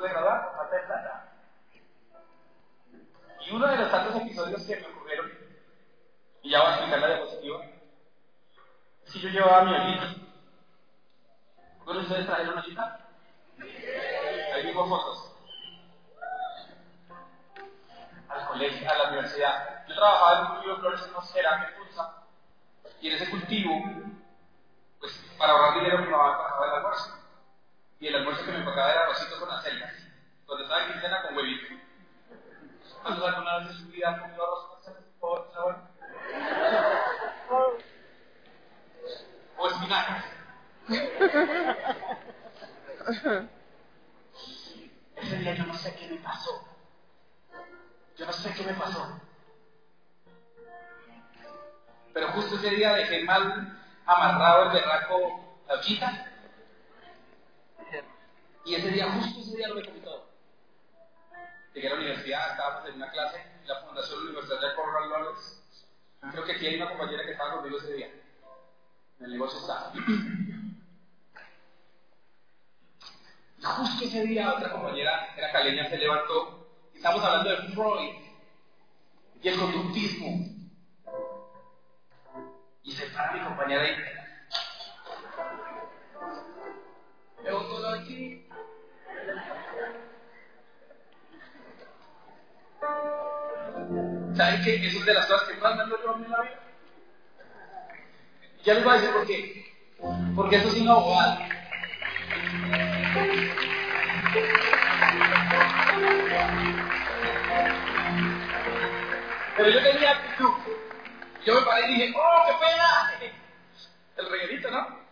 Pude 0.04 0.12
graduar, 0.12 0.44
por 0.44 0.58
falta 0.58 0.76
de 0.76 0.84
plata. 0.84 1.30
Y 3.40 3.56
uno 3.56 3.68
de 3.68 3.78
los 3.78 3.92
tantos 3.92 4.22
episodios 4.22 4.64
que 4.64 4.76
me 4.76 4.88
ocurrieron, 4.88 5.32
y 6.42 6.50
ya 6.50 6.60
voy 6.60 6.68
a 6.68 6.72
explicar 6.74 7.00
la 7.00 7.08
diapositiva, 7.08 7.66
es 9.06 9.14
que 9.14 9.20
yo 9.20 9.30
llevaba 9.30 9.64
mi 9.64 9.74
ollita. 9.74 10.16
¿Algunos 11.80 11.96
de 11.96 12.02
ustedes 12.02 12.26
trajeron 12.26 12.58
ollita? 12.58 13.08
Ahí 14.54 14.66
mismo 14.66 14.90
fotos. 14.90 15.32
Al 18.28 18.48
colegio, 18.48 18.90
a 18.90 18.98
la 18.98 19.10
universidad. 19.10 19.88
Yo 19.88 19.96
trabajaba 19.96 20.34
en 20.34 20.40
un 20.40 20.52
cultivo 20.52 20.74
de 20.74 20.80
flores 20.82 21.06
en 21.06 21.14
Mosquera, 21.14 21.70
en 21.70 21.78
Pulsa, 21.78 22.24
y 23.00 23.08
en 23.08 23.16
ese 23.16 23.30
cultivo, 23.30 23.72
pues 25.00 25.14
para 25.38 25.54
ahorrar 25.54 25.76
dinero 25.76 26.00
mi 26.00 26.08
mamá 26.08 26.38
pagaba 26.38 26.66
el 26.66 26.74
almuerzo. 26.74 27.23
Y 28.04 28.08
el 28.10 28.16
almuerzo 28.16 28.44
que 28.46 28.52
me 28.52 28.66
pagaba 28.66 28.92
era 28.92 29.04
arrocito 29.04 29.40
con 29.40 29.50
acelgas, 29.50 29.94
donde 30.46 30.64
estaba 30.64 30.84
en 30.84 30.92
quincena 30.92 31.22
con 31.22 31.38
huevito. 31.38 31.74
¿Cuántos 33.02 33.26
alguna 33.26 33.60
vez 33.60 33.70
en 33.70 33.76
su 33.78 33.88
vida 33.88 34.10
han 34.10 34.20
comido 34.20 34.44
arroz 34.44 34.84
con? 34.84 34.96
¿Por 35.22 35.54
sabor? 35.54 35.78
O 39.58 39.70
espinacas. 39.70 40.26
Ese 45.16 45.38
día 45.38 45.54
yo 45.56 45.66
no 45.66 45.74
sé 45.76 45.96
qué 45.96 46.10
me 46.10 46.18
pasó. 46.18 46.68
Yo 48.18 48.26
no 48.26 48.34
sé 48.34 48.54
qué 48.54 48.64
me 48.64 48.74
pasó. 48.74 49.22
Pero 52.14 52.28
justo 52.34 52.58
ese 52.58 52.72
día 52.72 52.96
dejé 52.96 53.24
mal 53.24 53.82
amarrado 54.06 54.64
el 54.64 54.72
berraco 54.74 55.62
la 55.70 55.76
ochita. 55.76 56.33
Y 58.66 58.76
ese 58.76 58.90
día, 58.90 59.12
justo 59.12 59.42
ese 59.42 59.58
día 59.58 59.68
lo 59.68 59.76
me 59.76 59.86
comí 59.86 60.00
todo. 60.00 60.26
Llegué 61.74 61.88
a 61.88 61.92
la 61.92 61.98
universidad, 61.98 62.52
estábamos 62.52 62.90
en 62.90 62.96
una 62.96 63.12
clase 63.12 63.42
en 63.62 63.68
la 63.68 63.82
Fundación 63.82 64.22
Universidad 64.22 64.62
de 64.62 64.76
Corral 64.76 65.10
Lawrence. 65.10 65.62
Creo 66.32 66.44
que 66.46 66.52
aquí 66.54 66.68
hay 66.68 66.76
una 66.76 66.90
compañera 66.90 67.26
que 67.26 67.32
estaba 67.32 67.56
conmigo 67.56 67.78
ese 67.78 67.94
día. 67.94 68.08
En 69.20 69.26
el 69.26 69.32
negocio 69.32 69.60
estaba. 69.60 69.92
Y 73.58 73.66
justo 73.66 74.04
ese 74.04 74.24
día 74.26 74.56
otra 74.56 74.74
compañera, 74.74 75.34
era 75.38 75.50
caleña, 75.54 75.90
se 75.90 75.98
levantó 75.98 76.68
y 76.94 76.98
estamos 76.98 77.24
hablando 77.24 77.50
de 77.50 77.58
Freud 77.70 78.16
y 79.42 79.48
el 79.48 79.58
conductismo. 79.58 80.46
Y 82.84 82.92
se 82.92 83.06
para 83.06 83.32
mi 83.32 83.40
compañera 83.40 83.88
y 83.90 83.96
todo 87.74 87.90
aquí. 87.90 88.43
¿Saben 94.36 94.64
qué? 94.64 94.88
Eso 94.88 95.00
es 95.00 95.06
de 95.06 95.14
las 95.14 95.26
cosas 95.28 95.48
que 95.48 95.58
más 95.58 95.76
me 95.76 95.84
han 95.84 95.90
dolido 95.90 96.14
a 96.14 96.18
mí 96.18 96.26
en 96.26 96.32
la 96.32 96.42
vida. 96.42 96.60
Ya 98.64 98.74
les 98.74 98.84
voy 98.84 98.94
a 98.94 98.96
decir 98.96 99.12
por 99.14 99.28
qué. 99.28 99.74
Porque 100.36 100.56
eso 100.56 100.68
es 100.70 100.76
una 100.82 100.92
abogada. 100.92 101.50
Pero 109.56 109.70
yo 109.70 109.84
tenía 109.84 110.12
actitud. 110.12 110.52
Yo 111.46 111.56
me 111.56 111.66
paré 111.66 111.92
y 111.92 111.94
dije, 111.94 112.14
¡oh, 112.18 112.46
qué 112.48 112.54
pena! 112.66 113.34
El 114.18 114.30
reguerito, 114.30 114.72
¿no? 114.72 115.04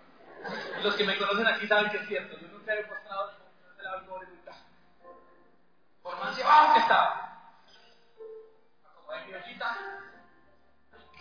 Los 0.84 0.96
que 0.96 1.04
me 1.04 1.18
conocen 1.18 1.46
aquí 1.46 1.68
saben 1.68 1.92
que 1.92 1.98
es 1.98 2.08
cierto. 2.08 2.40
Yo 2.40 2.48
nunca 2.48 2.74
he 2.74 2.84
postrado 2.86 3.34
de 3.78 3.84
la 3.84 4.06
pobre 4.08 4.28
nunca. 4.28 4.54
Por 6.02 6.18
más 6.20 6.36
llevado 6.36 6.74
que 6.74 6.80
estaba. 6.80 7.21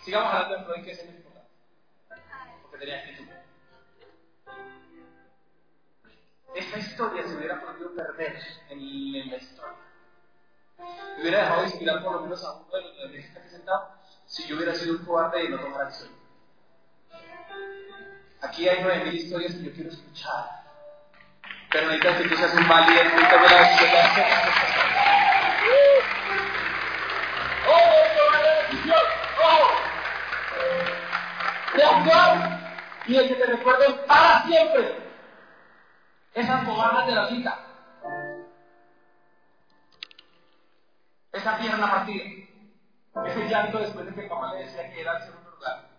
Sigamos 0.03 0.33
hablando 0.33 0.57
de 0.57 0.63
Freud, 0.65 0.83
que 0.83 0.91
es 0.91 1.05
muy 1.05 1.15
importante. 1.15 1.49
Porque 2.63 2.77
tenía 2.79 2.99
actitud. 2.99 3.25
Esta 6.55 6.77
historia 6.79 7.23
se 7.23 7.35
hubiera 7.35 7.61
podido 7.61 7.93
perder 7.95 8.37
en, 8.69 8.79
en 8.79 9.29
la 9.29 9.37
historia. 9.37 9.77
Me 11.15 11.21
hubiera 11.21 11.43
dejado 11.43 11.61
de 11.61 11.67
inspirar 11.67 12.03
por 12.03 12.13
lo 12.13 12.21
menos 12.21 12.43
a 12.43 12.53
uno 12.53 12.67
de 12.75 12.81
los 12.81 13.11
que 13.11 13.19
está 13.19 13.39
aquí 13.39 13.49
sentado 13.49 13.93
si 14.25 14.47
yo 14.47 14.55
hubiera 14.55 14.73
sido 14.73 14.93
un 14.93 15.05
cobarde 15.05 15.45
y 15.45 15.49
no 15.49 15.59
tomar 15.59 15.81
acción. 15.83 16.09
Aquí 18.41 18.67
hay 18.67 18.79
nueve 18.81 19.05
mil 19.05 19.13
historias 19.13 19.53
que 19.53 19.63
yo 19.63 19.73
quiero 19.73 19.91
escuchar. 19.91 20.49
Pero 21.69 21.87
necesitas 21.87 22.21
que 22.21 22.29
tú 22.29 22.35
seas 22.35 22.53
un 22.55 22.67
valiente 22.67 23.15
y 23.15 23.29
tome 23.29 23.49
la 23.49 23.59
decisión. 23.59 23.91
¡Oh, 27.67 28.85
la! 28.87 29.00
Actuar 31.73 32.59
y 33.05 33.17
de 33.17 33.27
que 33.27 33.35
te 33.35 33.45
recuerden 33.45 34.05
para 34.05 34.43
siempre 34.43 35.11
esas 36.33 36.65
cobardas 36.65 37.07
de 37.07 37.15
la 37.15 37.27
cita. 37.29 37.59
Esa 41.31 41.57
pierna 41.57 41.91
partida. 41.91 42.23
Ese 43.25 43.49
llanto 43.49 43.79
después 43.79 44.05
de 44.05 44.13
que 44.13 44.29
mamá 44.29 44.53
le 44.53 44.65
decía 44.65 44.91
que 44.91 45.01
era 45.01 45.17
el 45.17 45.23
segundo 45.23 45.51
lugar. 45.51 45.89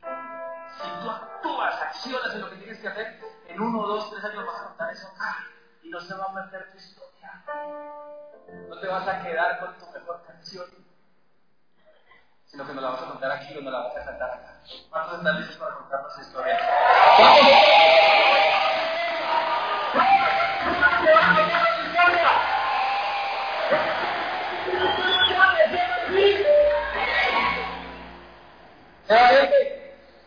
Si 0.00 0.88
tú 1.02 1.10
actúas, 1.10 1.82
accionas 1.82 2.34
en 2.34 2.40
lo 2.40 2.50
que 2.50 2.56
tienes 2.56 2.78
que 2.78 2.88
hacer, 2.88 3.20
en 3.48 3.60
uno, 3.60 3.86
dos, 3.86 4.10
tres 4.10 4.24
años 4.24 4.46
vas 4.46 4.60
a 4.60 4.64
contar 4.68 4.92
eso 4.92 5.08
acá 5.08 5.46
y 5.82 5.88
no 5.88 6.00
se 6.00 6.14
va 6.14 6.24
a 6.24 6.34
perder 6.34 6.70
tu 6.72 6.76
historia. 6.78 7.44
No 8.68 8.78
te 8.80 8.86
vas 8.88 9.08
a 9.08 9.22
quedar 9.22 9.58
con 9.60 9.78
tu 9.78 9.90
mejor 9.90 10.22
canción, 10.26 10.66
sino 12.56 12.66
que 12.68 12.72
nos 12.72 12.82
la 12.84 12.88
vas 12.88 13.02
a 13.02 13.06
contar 13.06 13.30
aquí 13.32 13.54
o 13.54 13.60
la 13.60 13.80
vas 13.80 13.96
a 13.96 14.04
cantar 14.06 14.30
acá. 14.30 14.60
¿Cuántos 14.88 15.18
están 15.18 15.40
listos 15.40 15.56
para 15.58 15.74
contarnos 15.74 16.14
su 16.14 16.20
historia? 16.22 16.58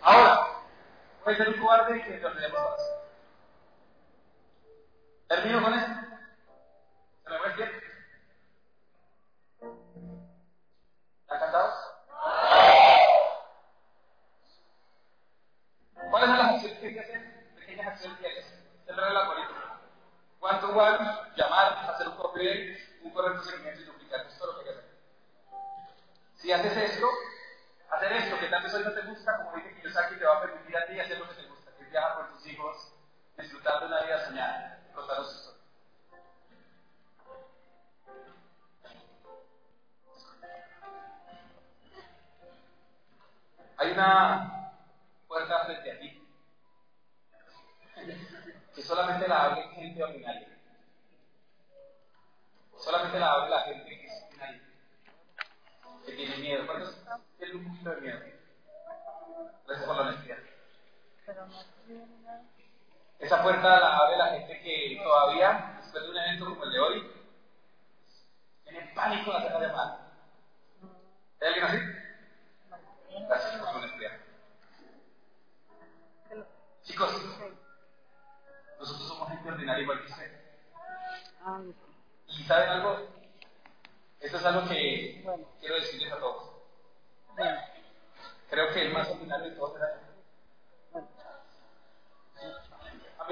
Ahora, 0.01 0.47
puede 1.23 1.37
ser 1.37 1.49
un 1.49 1.59
cobarde 1.59 2.03
que 2.03 2.11
te 2.11 2.25
olvidemos 2.27 2.59
más. 2.59 2.79
¿Termino 5.29 5.63
con 5.63 5.73
esto? 5.73 6.08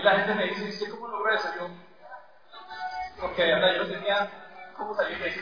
La 0.08 0.20
gente 0.20 0.36
me 0.36 0.46
dice, 0.46 0.70
¿usted 0.70 0.90
cómo 0.92 1.10
logró 1.10 1.36
eso? 1.36 1.50
Yo, 1.60 1.68
porque 3.20 3.44
de 3.44 3.56
verdad 3.56 3.76
yo 3.76 3.88
tenía 3.88 4.30
cómo 4.78 4.96
salir 4.96 5.20
de 5.20 5.28
eso. 5.28 5.42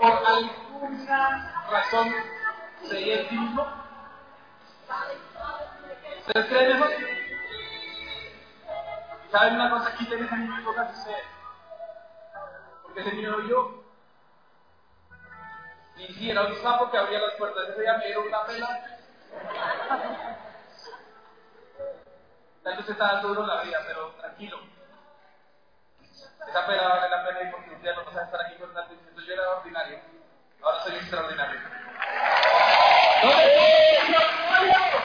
Por 0.00 0.26
alguna 0.26 1.66
razón 1.70 2.14
se 2.88 2.96
dio 2.96 3.14
el 3.16 3.30
mismo. 3.30 3.83
¿Ustedes 6.26 6.46
creen 6.46 6.70
eso? 6.70 6.86
¿Saben 9.30 9.54
una 9.56 9.68
cosa? 9.68 9.90
Aquí 9.90 10.06
tenés 10.08 10.32
a 10.32 10.36
mi 10.36 10.46
amigo 10.46 10.74
casi 10.74 10.98
ustedes. 10.98 11.26
Porque 12.82 13.00
ese 13.00 13.12
niño 13.12 13.30
no 13.32 13.46
yo. 13.46 13.84
Ni 15.96 16.06
siquiera 16.06 16.44
un 16.44 16.56
sapo 16.62 16.90
que 16.90 16.96
abría 16.96 17.18
las 17.18 17.34
puertas. 17.34 17.68
Ese 17.68 17.82
día 17.82 17.98
me 17.98 18.06
dieron 18.06 18.26
una 18.28 18.46
pela. 18.46 18.68
Tal 22.62 22.76
vez 22.76 22.88
está 22.88 23.04
dando 23.04 23.28
duro 23.28 23.46
la 23.46 23.62
vida, 23.62 23.78
pero 23.86 24.12
tranquilo. 24.12 24.60
Esa 26.48 26.66
pena 26.66 26.88
vale 26.88 27.08
la 27.10 27.26
pena 27.26 27.42
y 27.42 27.52
porque 27.52 27.70
un 27.70 27.82
día 27.82 27.94
no 27.96 28.04
vas 28.06 28.16
a 28.16 28.22
estar 28.22 28.40
aquí 28.40 28.54
contando 28.56 28.94
diciendo 28.94 29.20
yo 29.20 29.32
era 29.34 29.50
ordinario. 29.50 30.00
Ahora 30.62 30.78
a 30.78 30.84
ser 30.84 30.94
extraordinario. 30.94 31.60
¿Dónde 33.22 33.44
está 33.44 33.66
el 33.66 33.96
extraordinario? 33.98 35.04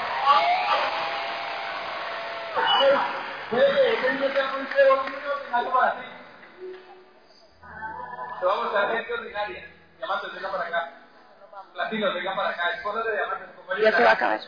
Puede 13.66 13.82
Ya 13.84 13.92
se 13.92 14.04
va 14.04 14.10
a 14.10 14.14
acabar. 14.14 14.40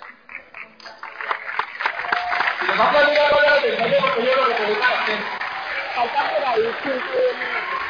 Nos 2.68 2.80
a 2.80 2.94
la 2.94 3.00
por 6.30 6.46
ahí 6.46 6.76
5 6.84 6.96
o 6.96 7.20
10 7.20 7.38
minutos. 7.38 7.81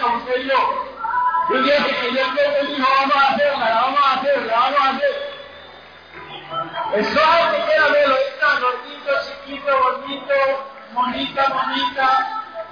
Como 0.00 0.16
usted 0.18 0.36
y 0.40 0.48
yo. 0.48 0.84
Y 1.48 1.52
un 1.52 1.64
día 1.64 1.76
que 1.84 1.96
creyó 1.96 2.34
que 2.34 2.60
él 2.60 2.66
dijo, 2.68 2.88
vamos 2.88 3.16
a 3.16 3.32
hacerla, 3.32 3.68
la 3.68 3.80
vamos 3.82 4.00
a 4.00 4.14
hacer, 4.14 4.46
la 4.46 4.54
vamos 4.54 4.80
a 4.80 4.88
hacer. 4.90 5.36
Eso 6.94 7.20
que 7.50 7.64
quiera 7.64 7.86
está 8.30 8.60
gordito, 8.60 9.10
chiquito, 9.26 9.70
bonito, 9.82 10.34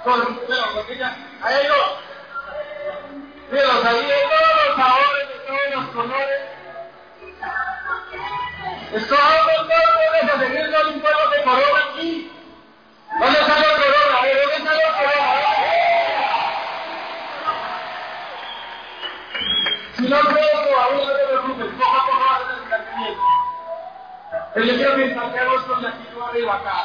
con, 0.03 0.35
bueno, 0.47 0.63
con 0.73 0.93
ella, 0.93 1.17
ahí 1.41 1.67
no. 1.67 1.81
Míralos 3.51 3.85
ahí 3.85 4.05
de 4.05 4.15
todos 4.29 4.67
los 4.67 4.75
sabores, 4.75 5.27
de 5.27 5.35
todos 5.47 5.75
los 5.75 5.85
colores. 5.95 6.41
Hombres 8.93 9.07
todos 9.09 10.29
a 10.29 10.39
seguir 10.39 10.65
un 10.87 11.01
pueblo 11.01 11.29
de 11.29 11.43
corona 11.43 11.79
aquí. 11.89 12.34
Si 20.05 20.11
no 20.11 20.19
creo 20.19 20.35
todavía, 20.35 21.07
no 21.07 21.13
te 21.13 21.25
preocupes, 21.25 21.65
poco 21.79 21.97
a 21.97 22.05
poco 22.05 22.19
vas 22.19 22.41
a 22.41 22.77
yo 24.61 24.75
quiero 24.75 24.95
que 24.97 25.15
con 25.65 25.81
la 25.81 25.89
actitud 25.89 26.21
arriba 26.21 26.53
acá. 26.53 26.84